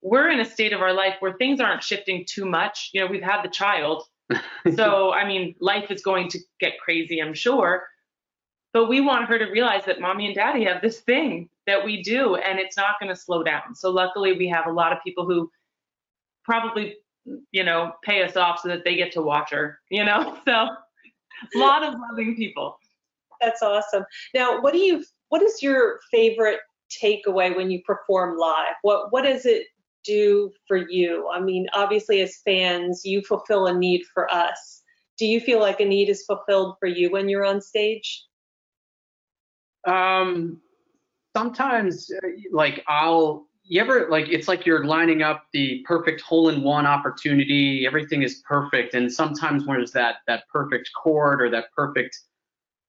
we're 0.02 0.30
in 0.30 0.40
a 0.40 0.44
state 0.44 0.72
of 0.72 0.80
our 0.80 0.92
life 0.92 1.16
where 1.18 1.32
things 1.34 1.60
aren't 1.60 1.82
shifting 1.82 2.24
too 2.28 2.44
much. 2.44 2.90
You 2.92 3.00
know, 3.00 3.06
we've 3.08 3.22
had 3.22 3.42
the 3.42 3.48
child. 3.48 4.04
so, 4.76 5.12
I 5.12 5.26
mean, 5.26 5.54
life 5.60 5.90
is 5.90 6.02
going 6.02 6.28
to 6.30 6.38
get 6.60 6.78
crazy, 6.78 7.20
I'm 7.20 7.34
sure. 7.34 7.84
But 8.72 8.88
we 8.88 9.00
want 9.00 9.28
her 9.28 9.38
to 9.38 9.46
realize 9.46 9.84
that 9.86 10.00
mommy 10.00 10.26
and 10.26 10.34
daddy 10.34 10.64
have 10.64 10.82
this 10.82 11.00
thing 11.00 11.48
that 11.66 11.84
we 11.84 12.02
do 12.02 12.36
and 12.36 12.58
it's 12.58 12.76
not 12.76 13.00
going 13.00 13.12
to 13.12 13.20
slow 13.20 13.42
down. 13.42 13.74
So, 13.74 13.90
luckily, 13.90 14.34
we 14.34 14.48
have 14.48 14.66
a 14.66 14.72
lot 14.72 14.92
of 14.92 14.98
people 15.02 15.26
who 15.26 15.50
probably, 16.44 16.96
you 17.52 17.64
know, 17.64 17.92
pay 18.02 18.22
us 18.22 18.36
off 18.36 18.60
so 18.60 18.68
that 18.68 18.84
they 18.84 18.96
get 18.96 19.12
to 19.12 19.22
watch 19.22 19.50
her, 19.50 19.78
you 19.90 20.04
know? 20.04 20.38
So, 20.44 20.68
a 21.54 21.58
lot 21.58 21.84
of 21.84 21.94
loving 22.10 22.34
people. 22.34 22.78
That's 23.40 23.62
awesome. 23.62 24.04
Now, 24.34 24.60
what 24.60 24.72
do 24.72 24.80
you, 24.80 25.04
what 25.28 25.40
is 25.40 25.62
your 25.62 26.00
favorite 26.10 26.58
takeaway 27.02 27.54
when 27.54 27.70
you 27.70 27.80
perform 27.86 28.36
live? 28.36 28.74
What, 28.82 29.12
what 29.12 29.22
does 29.22 29.46
it 29.46 29.66
do 30.04 30.50
for 30.66 30.76
you? 30.76 31.28
I 31.32 31.40
mean, 31.40 31.66
obviously, 31.74 32.20
as 32.22 32.38
fans, 32.44 33.02
you 33.04 33.22
fulfill 33.22 33.66
a 33.66 33.74
need 33.74 34.02
for 34.12 34.28
us. 34.32 34.82
Do 35.18 35.26
you 35.26 35.40
feel 35.40 35.60
like 35.60 35.80
a 35.80 35.84
need 35.84 36.08
is 36.08 36.24
fulfilled 36.24 36.76
for 36.80 36.86
you 36.86 37.10
when 37.10 37.28
you're 37.28 37.44
on 37.44 37.60
stage? 37.60 38.24
Um, 39.86 40.60
sometimes, 41.36 42.10
uh, 42.10 42.28
like 42.52 42.84
I'll. 42.86 43.47
You 43.68 43.80
ever 43.80 44.08
like 44.10 44.28
it's 44.28 44.48
like 44.48 44.66
you're 44.66 44.84
lining 44.84 45.22
up 45.22 45.44
the 45.52 45.84
perfect 45.86 46.20
hole-in-one 46.22 46.86
opportunity. 46.86 47.86
Everything 47.86 48.22
is 48.22 48.42
perfect, 48.48 48.94
and 48.94 49.12
sometimes 49.12 49.66
when 49.66 49.76
there's 49.76 49.92
that 49.92 50.16
that 50.26 50.44
perfect 50.52 50.90
chord 51.00 51.42
or 51.42 51.50
that 51.50 51.66
perfect 51.76 52.18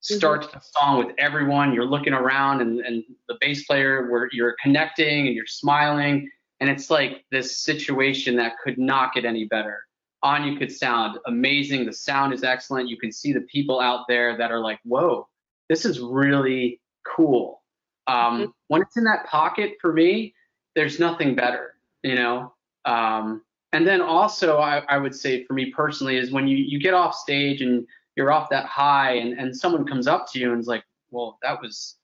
start 0.02 0.42
mm-hmm. 0.42 0.52
to 0.52 0.60
the 0.60 0.66
song 0.80 1.06
with 1.06 1.14
everyone, 1.18 1.74
you're 1.74 1.86
looking 1.86 2.14
around 2.14 2.62
and, 2.62 2.80
and 2.80 3.04
the 3.28 3.36
bass 3.42 3.66
player 3.66 4.10
where 4.10 4.30
you're 4.32 4.56
connecting 4.64 5.28
and 5.28 5.36
you're 5.36 5.46
smiling 5.46 6.30
and 6.60 6.70
it's 6.70 6.90
like 6.90 7.26
this 7.32 7.58
situation 7.58 8.36
that 8.36 8.54
could 8.64 8.78
not 8.78 9.14
get 9.14 9.26
any 9.26 9.46
better. 9.46 9.86
on 10.22 10.46
you 10.46 10.58
could 10.58 10.72
sound 10.72 11.18
amazing. 11.26 11.86
The 11.86 11.94
sound 11.94 12.34
is 12.34 12.44
excellent. 12.44 12.90
You 12.90 12.98
can 12.98 13.12
see 13.12 13.32
the 13.32 13.42
people 13.42 13.80
out 13.80 14.06
there 14.08 14.38
that 14.38 14.52
are 14.52 14.60
like, 14.60 14.80
whoa, 14.84 15.28
this 15.70 15.86
is 15.86 16.00
really 16.00 16.82
cool. 17.08 17.64
Um, 18.08 18.16
mm-hmm. 18.16 18.46
When 18.68 18.82
it's 18.82 18.98
in 18.98 19.06
that 19.06 19.26
pocket 19.28 19.76
for 19.82 19.94
me, 19.94 20.34
there's 20.80 20.98
nothing 20.98 21.36
better, 21.36 21.76
you 22.04 22.16
know? 22.16 22.54
Um, 22.86 23.42
and 23.74 23.86
then 23.86 24.00
also, 24.00 24.60
I, 24.60 24.78
I, 24.88 24.98
would 24.98 25.14
say 25.14 25.44
for 25.44 25.52
me 25.52 25.72
personally, 25.72 26.16
is 26.16 26.32
when 26.32 26.48
you, 26.48 26.56
you 26.56 26.80
get 26.80 26.94
off 26.94 27.14
stage 27.14 27.62
and 27.62 27.86
you're 28.16 28.32
off 28.32 28.50
that 28.52 28.66
high 28.66 29.16
and, 29.16 29.38
and 29.38 29.54
someone 29.54 29.86
comes 29.86 30.08
up 30.08 30.32
to 30.32 30.40
you 30.40 30.54
and 30.54 30.62
is 30.62 30.68
like, 30.68 30.86
well, 31.12 31.38
that 31.42 31.62
was 31.62 31.98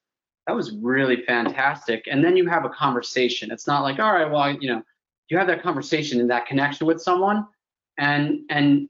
that 0.45 0.53
was 0.53 0.73
really 0.73 1.23
fantastic. 1.23 2.03
And 2.11 2.21
then 2.21 2.35
you 2.35 2.49
have 2.49 2.65
a 2.65 2.69
conversation. 2.69 3.49
It's 3.49 3.65
not 3.65 3.81
like, 3.81 3.97
all 3.97 4.11
right, 4.11 4.29
well, 4.29 4.51
you 4.51 4.67
know, 4.67 4.83
you 5.29 5.37
have 5.37 5.47
that 5.47 5.63
conversation 5.63 6.19
and 6.19 6.29
that 6.29 6.45
connection 6.45 6.85
with 6.85 7.01
someone, 7.01 7.47
and 7.97 8.41
and 8.49 8.89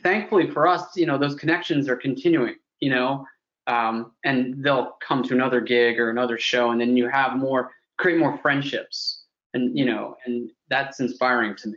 thankfully 0.00 0.48
for 0.48 0.68
us, 0.68 0.96
you 0.96 1.06
know, 1.06 1.18
those 1.18 1.34
connections 1.34 1.88
are 1.88 1.96
continuing. 1.96 2.54
You 2.78 2.90
know, 2.90 3.26
um, 3.66 4.12
and 4.24 4.62
they'll 4.62 4.92
come 5.00 5.24
to 5.24 5.34
another 5.34 5.60
gig 5.60 5.98
or 5.98 6.08
another 6.08 6.38
show, 6.38 6.70
and 6.70 6.80
then 6.80 6.96
you 6.96 7.08
have 7.08 7.36
more, 7.36 7.72
create 7.98 8.18
more 8.18 8.38
friendships, 8.38 9.24
and 9.54 9.76
you 9.76 9.84
know, 9.84 10.16
and 10.24 10.50
that's 10.70 11.00
inspiring 11.00 11.54
to 11.56 11.68
me. 11.68 11.76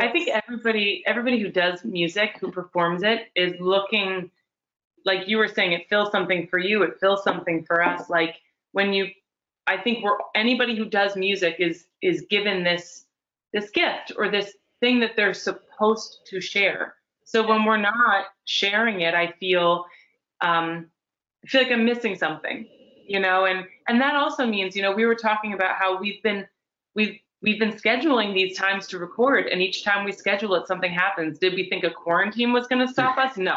I 0.00 0.12
think 0.12 0.28
everybody, 0.28 1.02
everybody 1.06 1.40
who 1.40 1.50
does 1.50 1.84
music, 1.84 2.36
who 2.40 2.52
performs 2.52 3.02
it, 3.02 3.28
is 3.34 3.54
looking 3.60 4.30
like 5.04 5.26
you 5.26 5.38
were 5.38 5.48
saying, 5.48 5.72
it 5.72 5.88
fills 5.88 6.12
something 6.12 6.46
for 6.48 6.58
you, 6.58 6.82
it 6.82 7.00
fills 7.00 7.24
something 7.24 7.64
for 7.64 7.82
us. 7.82 8.08
Like 8.08 8.36
when 8.72 8.92
you, 8.92 9.08
I 9.66 9.76
think 9.76 10.04
we're 10.04 10.18
anybody 10.34 10.76
who 10.76 10.84
does 10.84 11.16
music 11.16 11.56
is 11.58 11.86
is 12.00 12.26
given 12.30 12.64
this 12.64 13.04
this 13.52 13.70
gift 13.70 14.12
or 14.16 14.30
this 14.30 14.54
thing 14.80 15.00
that 15.00 15.12
they're 15.16 15.34
supposed 15.34 16.20
to 16.26 16.40
share. 16.40 16.94
So 17.24 17.46
when 17.46 17.64
we're 17.64 17.76
not 17.76 18.26
sharing 18.44 19.00
it, 19.00 19.14
I 19.14 19.32
feel 19.40 19.84
um, 20.40 20.86
I 21.44 21.48
feel 21.48 21.62
like 21.62 21.72
I'm 21.72 21.84
missing 21.84 22.16
something, 22.16 22.66
you 23.08 23.20
know. 23.20 23.46
And 23.46 23.64
and 23.88 24.00
that 24.00 24.14
also 24.14 24.46
means, 24.46 24.76
you 24.76 24.82
know, 24.82 24.92
we 24.92 25.06
were 25.06 25.14
talking 25.14 25.52
about 25.54 25.76
how 25.76 25.98
we've 25.98 26.22
been 26.22 26.46
we've 26.94 27.18
we've 27.42 27.58
been 27.58 27.72
scheduling 27.72 28.34
these 28.34 28.56
times 28.56 28.86
to 28.88 28.98
record, 28.98 29.46
and 29.46 29.60
each 29.60 29.84
time 29.84 30.04
we 30.04 30.12
schedule 30.12 30.54
it, 30.54 30.66
something 30.66 30.92
happens. 30.92 31.38
Did 31.38 31.54
we 31.54 31.68
think 31.68 31.84
a 31.84 31.90
quarantine 31.90 32.52
was 32.52 32.66
going 32.66 32.86
to 32.86 32.92
stop 32.92 33.18
us? 33.18 33.36
No 33.36 33.56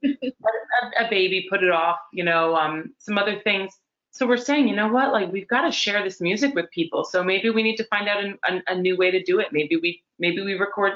a, 0.04 1.04
a, 1.04 1.10
baby 1.10 1.46
put 1.50 1.62
it 1.62 1.70
off, 1.70 1.98
you 2.12 2.24
know, 2.24 2.54
um, 2.56 2.92
some 2.98 3.18
other 3.18 3.40
things. 3.40 3.72
So 4.10 4.26
we're 4.26 4.36
saying, 4.36 4.68
you 4.68 4.74
know 4.74 4.88
what, 4.88 5.12
like 5.12 5.30
we've 5.30 5.48
got 5.48 5.62
to 5.62 5.72
share 5.72 6.02
this 6.02 6.20
music 6.20 6.54
with 6.54 6.70
people. 6.70 7.04
So 7.04 7.22
maybe 7.22 7.50
we 7.50 7.62
need 7.62 7.76
to 7.76 7.84
find 7.84 8.08
out 8.08 8.22
an, 8.24 8.38
a, 8.48 8.72
a 8.72 8.78
new 8.78 8.96
way 8.96 9.10
to 9.10 9.22
do 9.22 9.38
it. 9.38 9.48
Maybe 9.52 9.76
we 9.76 10.02
maybe 10.18 10.42
we 10.42 10.54
record 10.54 10.94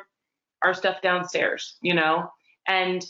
our 0.62 0.74
stuff 0.74 1.02
downstairs, 1.02 1.76
you 1.82 1.94
know, 1.94 2.30
and 2.66 3.04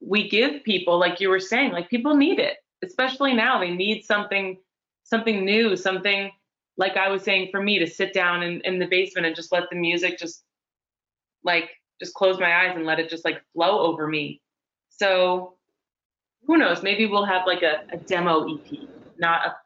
we 0.00 0.28
give 0.28 0.64
people, 0.64 0.98
like 0.98 1.20
you 1.20 1.28
were 1.28 1.40
saying, 1.40 1.72
like 1.72 1.88
people 1.88 2.16
need 2.16 2.38
it, 2.38 2.56
especially 2.84 3.34
now. 3.34 3.58
They 3.58 3.70
need 3.70 4.04
something, 4.04 4.58
something 5.04 5.44
new, 5.44 5.76
something 5.76 6.30
like 6.76 6.96
I 6.96 7.08
was 7.08 7.22
saying 7.22 7.48
for 7.50 7.62
me 7.62 7.78
to 7.78 7.86
sit 7.86 8.12
down 8.12 8.42
in, 8.42 8.60
in 8.62 8.78
the 8.78 8.86
basement 8.86 9.26
and 9.26 9.36
just 9.36 9.52
let 9.52 9.64
the 9.70 9.76
music 9.76 10.18
just 10.18 10.44
like 11.44 11.70
just 12.00 12.14
close 12.14 12.38
my 12.38 12.64
eyes 12.64 12.74
and 12.74 12.86
let 12.86 12.98
it 12.98 13.10
just 13.10 13.24
like 13.24 13.42
flow 13.52 13.80
over 13.80 14.08
me 14.08 14.40
so 15.02 15.54
who 16.46 16.56
knows? 16.58 16.82
Maybe 16.82 17.06
we'll 17.06 17.24
have 17.24 17.46
like 17.46 17.62
a, 17.62 17.82
a 17.92 17.96
demo 17.96 18.46
EP, 18.54 18.78
not 19.18 19.46
a 19.46 19.56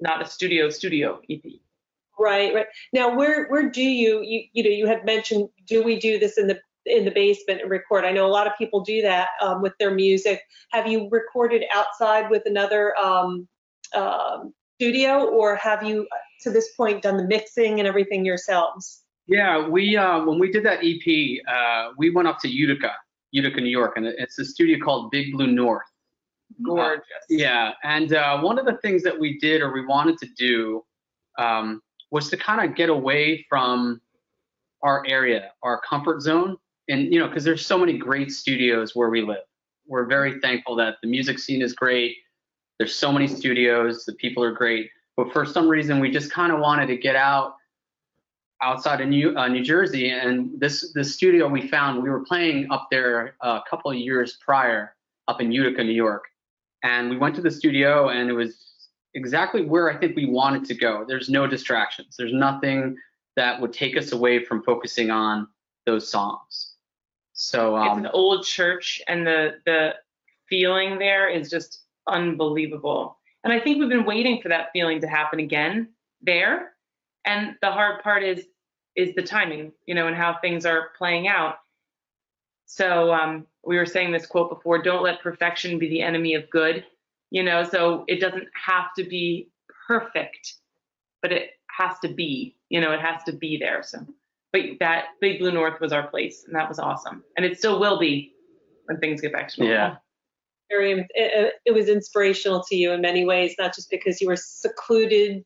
not 0.00 0.22
a 0.22 0.26
studio 0.26 0.70
studio 0.70 1.20
EP. 1.30 1.42
Right, 2.18 2.54
right. 2.54 2.66
Now, 2.92 3.14
where 3.16 3.48
where 3.48 3.68
do 3.68 3.82
you 3.82 4.22
you 4.22 4.44
you 4.52 4.62
know 4.62 4.70
you 4.70 4.86
had 4.86 5.04
mentioned 5.04 5.48
do 5.66 5.82
we 5.82 5.98
do 5.98 6.18
this 6.18 6.38
in 6.38 6.46
the 6.46 6.60
in 6.86 7.04
the 7.04 7.10
basement 7.10 7.60
and 7.60 7.70
record? 7.70 8.04
I 8.04 8.12
know 8.12 8.26
a 8.26 8.28
lot 8.28 8.46
of 8.46 8.52
people 8.58 8.80
do 8.80 9.02
that 9.02 9.28
um, 9.40 9.62
with 9.62 9.72
their 9.78 9.94
music. 9.94 10.42
Have 10.70 10.86
you 10.86 11.08
recorded 11.10 11.64
outside 11.74 12.30
with 12.30 12.42
another 12.46 12.96
um, 12.98 13.48
um, 13.94 14.52
studio, 14.76 15.26
or 15.26 15.56
have 15.56 15.82
you 15.82 16.06
to 16.42 16.50
this 16.50 16.74
point 16.76 17.02
done 17.02 17.16
the 17.16 17.24
mixing 17.24 17.78
and 17.78 17.88
everything 17.88 18.24
yourselves? 18.24 19.02
Yeah, 19.26 19.66
we 19.66 19.96
uh, 19.96 20.24
when 20.24 20.38
we 20.38 20.52
did 20.52 20.64
that 20.64 20.80
EP, 20.82 21.40
uh, 21.48 21.92
we 21.96 22.10
went 22.10 22.28
up 22.28 22.38
to 22.40 22.48
Utica 22.48 22.92
Utica, 23.34 23.60
New 23.60 23.68
York, 23.68 23.94
and 23.96 24.06
it's 24.06 24.38
a 24.38 24.44
studio 24.44 24.78
called 24.82 25.10
Big 25.10 25.32
Blue 25.32 25.48
North. 25.48 25.82
Gorgeous. 26.62 27.02
Uh, 27.02 27.26
yeah, 27.28 27.72
and 27.82 28.14
uh, 28.14 28.38
one 28.40 28.58
of 28.58 28.64
the 28.64 28.78
things 28.78 29.02
that 29.02 29.18
we 29.18 29.38
did 29.40 29.60
or 29.60 29.72
we 29.72 29.84
wanted 29.84 30.18
to 30.18 30.28
do 30.38 30.84
um, 31.36 31.82
was 32.12 32.30
to 32.30 32.36
kind 32.36 32.68
of 32.68 32.76
get 32.76 32.90
away 32.90 33.44
from 33.48 34.00
our 34.82 35.04
area, 35.08 35.50
our 35.64 35.80
comfort 35.80 36.22
zone, 36.22 36.56
and 36.88 37.12
you 37.12 37.18
know, 37.18 37.28
because 37.28 37.44
there's 37.44 37.66
so 37.66 37.78
many 37.78 37.96
great 37.96 38.30
studios 38.30 38.94
where 38.94 39.10
we 39.10 39.22
live. 39.22 39.44
We're 39.86 40.06
very 40.06 40.40
thankful 40.40 40.76
that 40.76 40.96
the 41.02 41.08
music 41.08 41.38
scene 41.38 41.62
is 41.62 41.72
great. 41.72 42.16
There's 42.78 42.94
so 42.94 43.12
many 43.12 43.26
studios, 43.26 44.04
the 44.04 44.14
people 44.14 44.42
are 44.42 44.52
great, 44.52 44.90
but 45.16 45.32
for 45.32 45.44
some 45.44 45.68
reason 45.68 46.00
we 46.00 46.10
just 46.10 46.32
kind 46.32 46.52
of 46.52 46.60
wanted 46.60 46.86
to 46.86 46.96
get 46.96 47.16
out 47.16 47.54
outside 48.62 49.00
of 49.00 49.08
New 49.08 49.36
uh, 49.36 49.48
New 49.48 49.62
Jersey, 49.62 50.10
and 50.10 50.58
this 50.58 50.92
this 50.94 51.14
studio 51.14 51.48
we 51.48 51.68
found 51.68 52.02
we 52.02 52.10
were 52.10 52.24
playing 52.24 52.66
up 52.70 52.88
there 52.90 53.36
a 53.42 53.60
couple 53.68 53.90
of 53.90 53.96
years 53.96 54.38
prior 54.44 54.94
up 55.28 55.40
in 55.40 55.52
Utica, 55.52 55.84
New 55.84 55.92
York, 55.92 56.24
and 56.82 57.10
we 57.10 57.16
went 57.16 57.34
to 57.36 57.42
the 57.42 57.50
studio 57.50 58.08
and 58.08 58.28
it 58.28 58.34
was 58.34 58.88
exactly 59.14 59.64
where 59.64 59.90
I 59.90 59.96
think 59.96 60.16
we 60.16 60.26
wanted 60.26 60.64
to 60.66 60.74
go. 60.74 61.04
There's 61.06 61.28
no 61.28 61.46
distractions. 61.46 62.16
There's 62.18 62.32
nothing 62.32 62.96
that 63.36 63.60
would 63.60 63.72
take 63.72 63.96
us 63.96 64.12
away 64.12 64.44
from 64.44 64.62
focusing 64.62 65.10
on 65.10 65.48
those 65.86 66.08
songs. 66.08 66.73
So 67.34 67.76
um, 67.76 67.88
it's 67.88 67.98
an 67.98 68.10
old 68.12 68.46
church, 68.46 69.02
and 69.08 69.26
the 69.26 69.60
the 69.66 69.94
feeling 70.48 70.98
there 70.98 71.28
is 71.28 71.50
just 71.50 71.82
unbelievable. 72.08 73.18
And 73.42 73.52
I 73.52 73.60
think 73.60 73.78
we've 73.78 73.88
been 73.88 74.06
waiting 74.06 74.40
for 74.40 74.48
that 74.48 74.68
feeling 74.72 75.00
to 75.00 75.06
happen 75.06 75.38
again 75.38 75.88
there. 76.22 76.72
And 77.26 77.56
the 77.60 77.70
hard 77.70 78.02
part 78.02 78.22
is 78.22 78.46
is 78.96 79.14
the 79.14 79.22
timing, 79.22 79.72
you 79.86 79.94
know, 79.94 80.06
and 80.06 80.16
how 80.16 80.38
things 80.40 80.64
are 80.64 80.90
playing 80.96 81.26
out. 81.26 81.56
So 82.66 83.12
um, 83.12 83.46
we 83.64 83.76
were 83.76 83.86
saying 83.86 84.12
this 84.12 84.26
quote 84.26 84.50
before: 84.50 84.80
"Don't 84.80 85.02
let 85.02 85.20
perfection 85.20 85.78
be 85.78 85.88
the 85.88 86.02
enemy 86.02 86.34
of 86.34 86.48
good." 86.50 86.84
You 87.30 87.42
know, 87.42 87.64
so 87.64 88.04
it 88.06 88.20
doesn't 88.20 88.46
have 88.54 88.94
to 88.96 89.04
be 89.04 89.50
perfect, 89.88 90.54
but 91.20 91.32
it 91.32 91.50
has 91.76 91.98
to 92.00 92.08
be. 92.08 92.56
You 92.68 92.80
know, 92.80 92.92
it 92.92 93.00
has 93.00 93.24
to 93.24 93.32
be 93.32 93.58
there. 93.58 93.82
So, 93.82 94.06
but 94.54 94.62
that 94.78 95.06
Big 95.20 95.40
Blue 95.40 95.50
North 95.50 95.80
was 95.80 95.92
our 95.92 96.06
place, 96.06 96.44
and 96.46 96.54
that 96.54 96.68
was 96.68 96.78
awesome, 96.78 97.24
and 97.36 97.44
it 97.44 97.58
still 97.58 97.80
will 97.80 97.98
be 97.98 98.32
when 98.84 99.00
things 99.00 99.20
get 99.20 99.32
back 99.32 99.48
to 99.48 99.60
normal. 99.60 99.76
Yeah. 99.76 99.96
It, 100.70 101.06
it, 101.14 101.54
it 101.66 101.70
was 101.72 101.88
inspirational 101.88 102.62
to 102.68 102.76
you 102.76 102.92
in 102.92 103.00
many 103.00 103.24
ways, 103.24 103.54
not 103.58 103.74
just 103.74 103.90
because 103.90 104.20
you 104.20 104.28
were 104.28 104.36
secluded, 104.36 105.44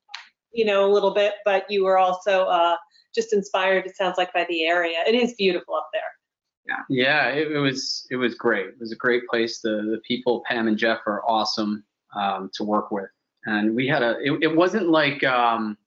you 0.52 0.64
know, 0.64 0.84
a 0.84 0.92
little 0.92 1.12
bit, 1.12 1.34
but 1.44 1.64
you 1.70 1.84
were 1.84 1.98
also 1.98 2.44
uh, 2.44 2.76
just 3.14 3.32
inspired. 3.32 3.86
It 3.86 3.96
sounds 3.96 4.16
like 4.18 4.32
by 4.32 4.46
the 4.48 4.66
area. 4.66 4.98
It 5.06 5.14
is 5.14 5.34
beautiful 5.34 5.74
up 5.74 5.88
there. 5.92 6.02
Yeah. 6.66 6.82
Yeah, 6.88 7.28
it, 7.28 7.50
it 7.52 7.58
was 7.58 8.06
it 8.10 8.16
was 8.16 8.34
great. 8.34 8.66
It 8.66 8.78
was 8.78 8.92
a 8.92 8.96
great 8.96 9.26
place. 9.28 9.60
The 9.60 9.70
the 9.90 10.00
people, 10.06 10.42
Pam 10.46 10.68
and 10.68 10.76
Jeff, 10.76 10.98
are 11.06 11.22
awesome 11.26 11.82
um, 12.14 12.50
to 12.54 12.64
work 12.64 12.90
with, 12.90 13.10
and 13.46 13.74
we 13.74 13.86
had 13.86 14.02
a. 14.02 14.16
It, 14.22 14.42
it 14.42 14.56
wasn't 14.56 14.88
like 14.90 15.24
um, 15.24 15.78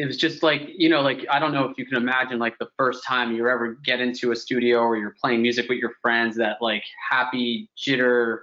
it 0.00 0.06
was 0.06 0.16
just 0.16 0.42
like 0.42 0.62
you 0.76 0.88
know 0.88 1.02
like 1.02 1.26
i 1.30 1.38
don't 1.38 1.52
know 1.52 1.68
if 1.68 1.76
you 1.76 1.84
can 1.84 1.98
imagine 1.98 2.38
like 2.38 2.58
the 2.58 2.68
first 2.78 3.04
time 3.04 3.34
you 3.34 3.46
ever 3.46 3.74
get 3.84 4.00
into 4.00 4.32
a 4.32 4.36
studio 4.36 4.78
or 4.78 4.96
you're 4.96 5.14
playing 5.22 5.42
music 5.42 5.68
with 5.68 5.78
your 5.78 5.92
friends 6.00 6.36
that 6.36 6.56
like 6.62 6.82
happy 7.10 7.68
jitter 7.76 8.38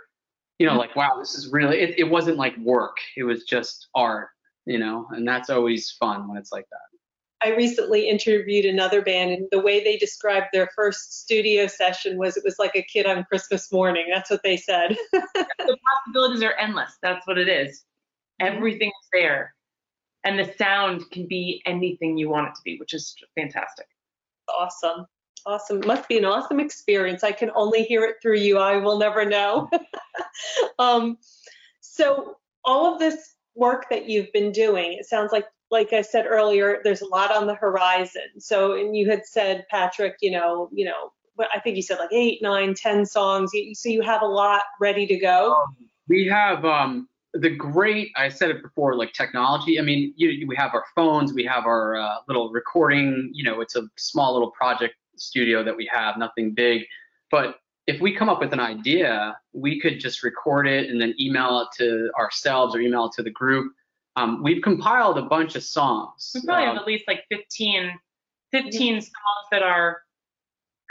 you 0.59 0.67
know 0.67 0.75
like 0.75 0.95
wow 0.95 1.17
this 1.19 1.33
is 1.33 1.51
really 1.51 1.79
it, 1.79 1.97
it 1.97 2.03
wasn't 2.03 2.37
like 2.37 2.55
work. 2.57 2.97
It 3.15 3.23
was 3.23 3.43
just 3.43 3.87
art 3.95 4.29
you 4.65 4.77
know 4.77 5.07
and 5.11 5.27
that's 5.27 5.49
always 5.49 5.91
fun 5.91 6.27
when 6.27 6.37
it's 6.37 6.51
like 6.51 6.65
that. 6.69 7.47
I 7.47 7.55
recently 7.55 8.09
interviewed 8.09 8.65
another 8.65 9.03
band 9.03 9.31
and 9.31 9.47
the 9.51 9.59
way 9.59 9.83
they 9.83 9.97
described 9.97 10.47
their 10.53 10.69
first 10.75 11.21
studio 11.21 11.67
session 11.67 12.17
was 12.17 12.35
it 12.35 12.43
was 12.43 12.57
like 12.59 12.75
a 12.75 12.83
kid 12.83 13.07
on 13.07 13.23
christmas 13.25 13.71
morning. 13.71 14.07
That's 14.13 14.29
what 14.29 14.43
they 14.43 14.57
said. 14.57 14.95
The 15.59 15.77
possibilities 16.05 16.43
are 16.43 16.53
endless. 16.53 16.97
That's 17.01 17.27
what 17.27 17.37
it 17.37 17.49
is. 17.49 17.83
Mm-hmm. 18.39 18.55
everything 18.55 18.89
is 18.89 19.09
there 19.11 19.55
and 20.27 20.37
the 20.37 20.53
sound 20.57 21.09
can 21.11 21.25
be 21.25 21.61
anything 21.65 22.17
you 22.17 22.29
want 22.29 22.49
it 22.49 22.55
to 22.55 22.61
be, 22.65 22.77
which 22.77 22.93
is 22.93 23.15
fantastic. 23.35 23.87
Awesome. 24.49 25.05
Awesome. 25.45 25.81
Must 25.85 26.07
be 26.09 26.17
an 26.17 26.25
awesome 26.25 26.59
experience. 26.59 27.23
I 27.23 27.31
can 27.31 27.49
only 27.55 27.83
hear 27.83 28.03
it 28.03 28.17
through 28.21 28.39
you. 28.39 28.57
I 28.57 28.77
will 28.77 28.97
never 28.97 29.23
know. 29.23 29.69
um, 30.79 31.17
so 31.79 32.35
all 32.65 32.93
of 32.93 32.99
this 32.99 33.35
work 33.55 33.85
that 33.89 34.09
you've 34.09 34.31
been 34.33 34.51
doing, 34.51 34.93
it 34.99 35.05
sounds 35.05 35.31
like 35.31 35.45
like 35.69 35.91
I 35.91 36.01
said 36.01 36.25
earlier, 36.25 36.79
there's 36.83 37.01
a 37.01 37.07
lot 37.07 37.29
on 37.29 37.45
the 37.45 37.55
horizon. 37.55 38.39
So, 38.39 38.73
and 38.79 38.95
you 38.95 39.09
had 39.09 39.25
said, 39.25 39.65
Patrick, 39.69 40.15
you 40.21 40.31
know, 40.31 40.69
you 40.73 40.85
know, 40.85 41.11
I 41.53 41.59
think 41.59 41.75
you 41.75 41.81
said 41.81 41.99
like 41.99 42.13
eight, 42.13 42.41
nine, 42.41 42.73
ten 42.73 43.05
songs. 43.05 43.51
So 43.73 43.89
you 43.89 44.01
have 44.01 44.21
a 44.21 44.27
lot 44.27 44.61
ready 44.79 45.05
to 45.07 45.17
go. 45.17 45.55
Um, 45.55 45.75
we 46.07 46.25
have 46.27 46.63
um, 46.63 47.09
the 47.39 47.49
great 47.49 48.11
i 48.15 48.29
said 48.29 48.49
it 48.49 48.61
before 48.61 48.95
like 48.95 49.13
technology. 49.13 49.79
I 49.79 49.83
mean 49.83 50.13
you, 50.15 50.47
we 50.47 50.55
have 50.55 50.73
our 50.73 50.85
phones 50.95 51.33
we 51.33 51.43
have 51.45 51.65
our 51.65 51.97
uh, 51.97 52.17
little 52.27 52.51
recording 52.51 53.29
you 53.33 53.43
know 53.43 53.61
it's 53.61 53.75
a 53.75 53.87
small 53.97 54.33
little 54.33 54.51
project 54.51 54.95
studio 55.15 55.63
that 55.63 55.75
we 55.75 55.89
have 55.91 56.17
nothing 56.17 56.53
big. 56.53 56.83
But 57.31 57.55
if 57.87 58.01
we 58.01 58.13
come 58.13 58.29
up 58.29 58.39
with 58.39 58.53
an 58.53 58.59
idea 58.59 59.37
we 59.53 59.79
could 59.79 59.99
just 59.99 60.23
record 60.23 60.67
it 60.67 60.89
and 60.89 61.01
then 61.01 61.13
email 61.19 61.61
it 61.61 61.69
to 61.77 62.11
ourselves 62.17 62.75
or 62.75 62.79
email 62.79 63.05
it 63.05 63.11
to 63.13 63.23
the 63.23 63.31
group. 63.31 63.73
Um, 64.15 64.41
we've 64.41 64.63
compiled 64.63 65.19
a 65.19 65.21
bunch 65.21 65.55
of 65.55 65.63
songs. 65.63 66.31
We 66.33 66.41
probably 66.41 66.63
um, 66.63 66.75
have 66.75 66.81
at 66.81 66.87
least 66.87 67.05
like 67.07 67.23
15 67.29 67.91
15 68.51 69.01
songs 69.01 69.11
that 69.51 69.61
are 69.61 70.01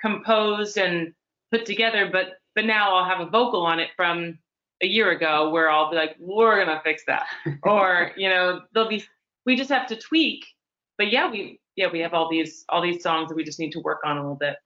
composed 0.00 0.76
and 0.76 1.12
put 1.50 1.64
together 1.64 2.08
but 2.10 2.34
but 2.54 2.64
now 2.64 2.94
i'll 2.94 3.08
have 3.08 3.26
a 3.26 3.30
vocal 3.30 3.64
on 3.64 3.78
it 3.78 3.90
from 3.96 4.38
a 4.82 4.86
year 4.86 5.10
ago 5.10 5.50
where 5.50 5.70
I'll 5.70 5.90
be 5.90 5.96
like, 5.96 6.16
we're 6.18 6.64
gonna 6.64 6.80
fix 6.84 7.02
that, 7.06 7.26
or 7.62 8.12
you 8.16 8.28
know, 8.28 8.62
they'll 8.74 8.88
be. 8.88 9.04
We 9.44 9.56
just 9.56 9.70
have 9.70 9.86
to 9.88 9.96
tweak. 9.96 10.44
But 10.98 11.12
yeah, 11.12 11.30
we 11.30 11.60
yeah 11.76 11.88
we 11.92 12.00
have 12.00 12.14
all 12.14 12.30
these 12.30 12.64
all 12.68 12.82
these 12.82 13.02
songs 13.02 13.28
that 13.28 13.36
we 13.36 13.44
just 13.44 13.60
need 13.60 13.72
to 13.72 13.80
work 13.80 14.00
on 14.04 14.16
a 14.16 14.20
little 14.20 14.36
bit. 14.36 14.56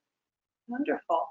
Wonderful. 0.69 1.27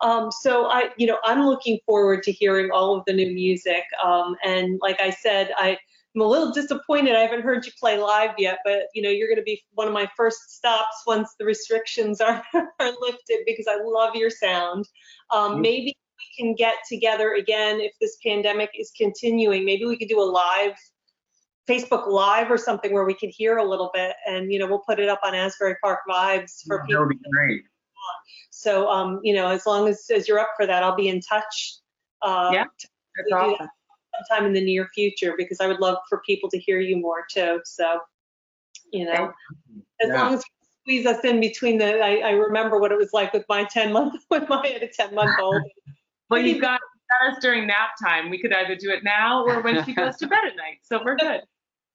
Um, 0.00 0.30
so 0.30 0.66
I, 0.66 0.90
you 0.96 1.06
know, 1.06 1.18
I'm 1.24 1.46
looking 1.46 1.78
forward 1.86 2.22
to 2.24 2.32
hearing 2.32 2.70
all 2.70 2.96
of 2.96 3.04
the 3.06 3.12
new 3.12 3.32
music. 3.32 3.84
Um, 4.02 4.36
and 4.44 4.78
like 4.82 5.00
I 5.00 5.10
said, 5.10 5.52
I, 5.56 5.78
am 6.16 6.22
a 6.22 6.26
little 6.26 6.52
disappointed. 6.52 7.14
I 7.14 7.20
haven't 7.20 7.42
heard 7.42 7.64
you 7.66 7.72
play 7.78 7.98
live 7.98 8.30
yet, 8.38 8.58
but 8.64 8.84
you 8.94 9.02
know, 9.02 9.10
you're 9.10 9.28
going 9.28 9.38
to 9.38 9.44
be 9.44 9.62
one 9.74 9.86
of 9.86 9.92
my 9.92 10.08
first 10.16 10.56
stops 10.56 11.02
once 11.06 11.34
the 11.38 11.44
restrictions 11.44 12.20
are, 12.20 12.42
are 12.54 12.92
lifted 13.00 13.40
because 13.46 13.66
I 13.68 13.76
love 13.82 14.14
your 14.14 14.30
sound. 14.30 14.88
Um, 15.30 15.52
mm-hmm. 15.52 15.60
Maybe 15.60 15.84
we 15.84 16.09
can 16.36 16.54
get 16.54 16.76
together 16.88 17.34
again 17.34 17.80
if 17.80 17.92
this 18.00 18.16
pandemic 18.24 18.70
is 18.78 18.92
continuing. 18.96 19.64
Maybe 19.64 19.84
we 19.84 19.96
could 19.96 20.08
do 20.08 20.20
a 20.20 20.24
live 20.24 20.74
Facebook 21.68 22.08
Live 22.08 22.50
or 22.50 22.58
something 22.58 22.92
where 22.92 23.04
we 23.04 23.14
could 23.14 23.30
hear 23.30 23.58
a 23.58 23.64
little 23.64 23.90
bit, 23.94 24.16
and 24.26 24.52
you 24.52 24.58
know 24.58 24.66
we'll 24.66 24.80
put 24.80 24.98
it 24.98 25.08
up 25.08 25.20
on 25.22 25.34
Asbury 25.34 25.76
Park 25.82 26.00
Vibes 26.08 26.64
for 26.66 26.78
yeah, 26.78 26.86
people. 26.86 27.02
That 27.02 27.08
would 27.08 27.22
be 27.22 27.30
great. 27.32 27.62
So 28.50 28.90
um, 28.90 29.20
you 29.22 29.34
know, 29.34 29.48
as 29.48 29.66
long 29.66 29.88
as, 29.88 30.06
as 30.14 30.26
you're 30.26 30.40
up 30.40 30.50
for 30.56 30.66
that, 30.66 30.82
I'll 30.82 30.96
be 30.96 31.08
in 31.08 31.20
touch. 31.20 31.76
Uh, 32.22 32.50
yeah, 32.52 32.64
that's 33.16 33.32
awesome. 33.32 33.56
That 33.60 33.68
sometime 34.28 34.46
in 34.46 34.52
the 34.52 34.64
near 34.64 34.88
future 34.94 35.34
because 35.36 35.60
I 35.60 35.66
would 35.66 35.80
love 35.80 35.98
for 36.08 36.20
people 36.26 36.50
to 36.50 36.58
hear 36.58 36.80
you 36.80 36.96
more 36.96 37.24
too. 37.30 37.60
So 37.64 38.00
you 38.92 39.04
know, 39.04 39.32
as 40.00 40.08
yeah. 40.08 40.22
long 40.22 40.34
as 40.34 40.44
squeeze 40.82 41.06
us 41.06 41.24
in 41.24 41.40
between 41.40 41.78
the, 41.78 42.00
I, 42.00 42.16
I 42.16 42.30
remember 42.30 42.78
what 42.80 42.90
it 42.90 42.98
was 42.98 43.10
like 43.12 43.32
with 43.32 43.44
my 43.48 43.64
10 43.64 43.92
month, 43.92 44.22
with 44.30 44.48
my 44.48 44.66
had 44.66 44.82
a 44.82 44.88
10 44.88 45.14
month 45.14 45.38
old. 45.40 45.62
Well, 46.30 46.40
you've 46.40 46.60
got, 46.60 46.80
got 47.10 47.32
us 47.32 47.38
during 47.42 47.66
nap 47.66 47.90
time. 48.02 48.30
We 48.30 48.40
could 48.40 48.52
either 48.52 48.76
do 48.76 48.90
it 48.90 49.02
now 49.02 49.44
or 49.44 49.62
when 49.62 49.84
she 49.84 49.94
goes 49.94 50.16
to 50.18 50.28
bed 50.28 50.44
at 50.46 50.56
night. 50.56 50.78
So 50.82 51.00
we're 51.04 51.16
good. 51.16 51.40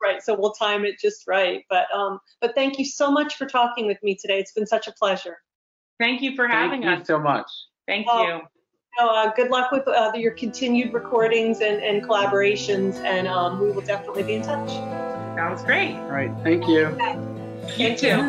Right. 0.02 0.22
So 0.22 0.38
we'll 0.38 0.52
time 0.52 0.86
it 0.86 1.00
just 1.00 1.24
right. 1.28 1.64
But 1.70 1.86
um, 1.96 2.20
but 2.42 2.54
thank 2.54 2.78
you 2.78 2.86
so 2.86 3.10
much 3.10 3.38
for 3.38 3.46
talking 3.46 3.88
with 3.88 3.98
me 4.04 4.18
today. 4.20 4.40
It's 4.40 4.52
been 4.52 4.68
such 4.68 4.88
a 4.88 4.92
pleasure. 4.92 5.38
Thank 6.00 6.22
you 6.22 6.36
for 6.36 6.48
having 6.48 6.82
thank 6.82 7.02
us. 7.02 7.08
so 7.08 7.18
much. 7.18 7.50
Thank 7.88 8.06
you. 8.08 8.22
you 8.22 8.42
uh, 9.00 9.32
good 9.36 9.50
luck 9.50 9.72
with 9.72 9.88
uh, 9.88 10.12
your 10.16 10.32
continued 10.32 10.94
recordings 10.94 11.62
and, 11.62 11.82
and 11.84 12.04
collaborations, 12.04 12.96
and 13.04 13.28
um, 13.28 13.60
we 13.60 13.72
will 13.72 13.82
definitely 13.82 14.24
be 14.24 14.36
in 14.36 14.42
touch. 14.42 14.70
Sounds 15.36 15.64
great. 15.64 15.96
All 15.96 16.12
right. 16.12 16.32
Thank 16.44 16.66
you. 16.68 16.86
Okay. 16.86 17.20
You 17.78 17.98
too. 17.98 18.22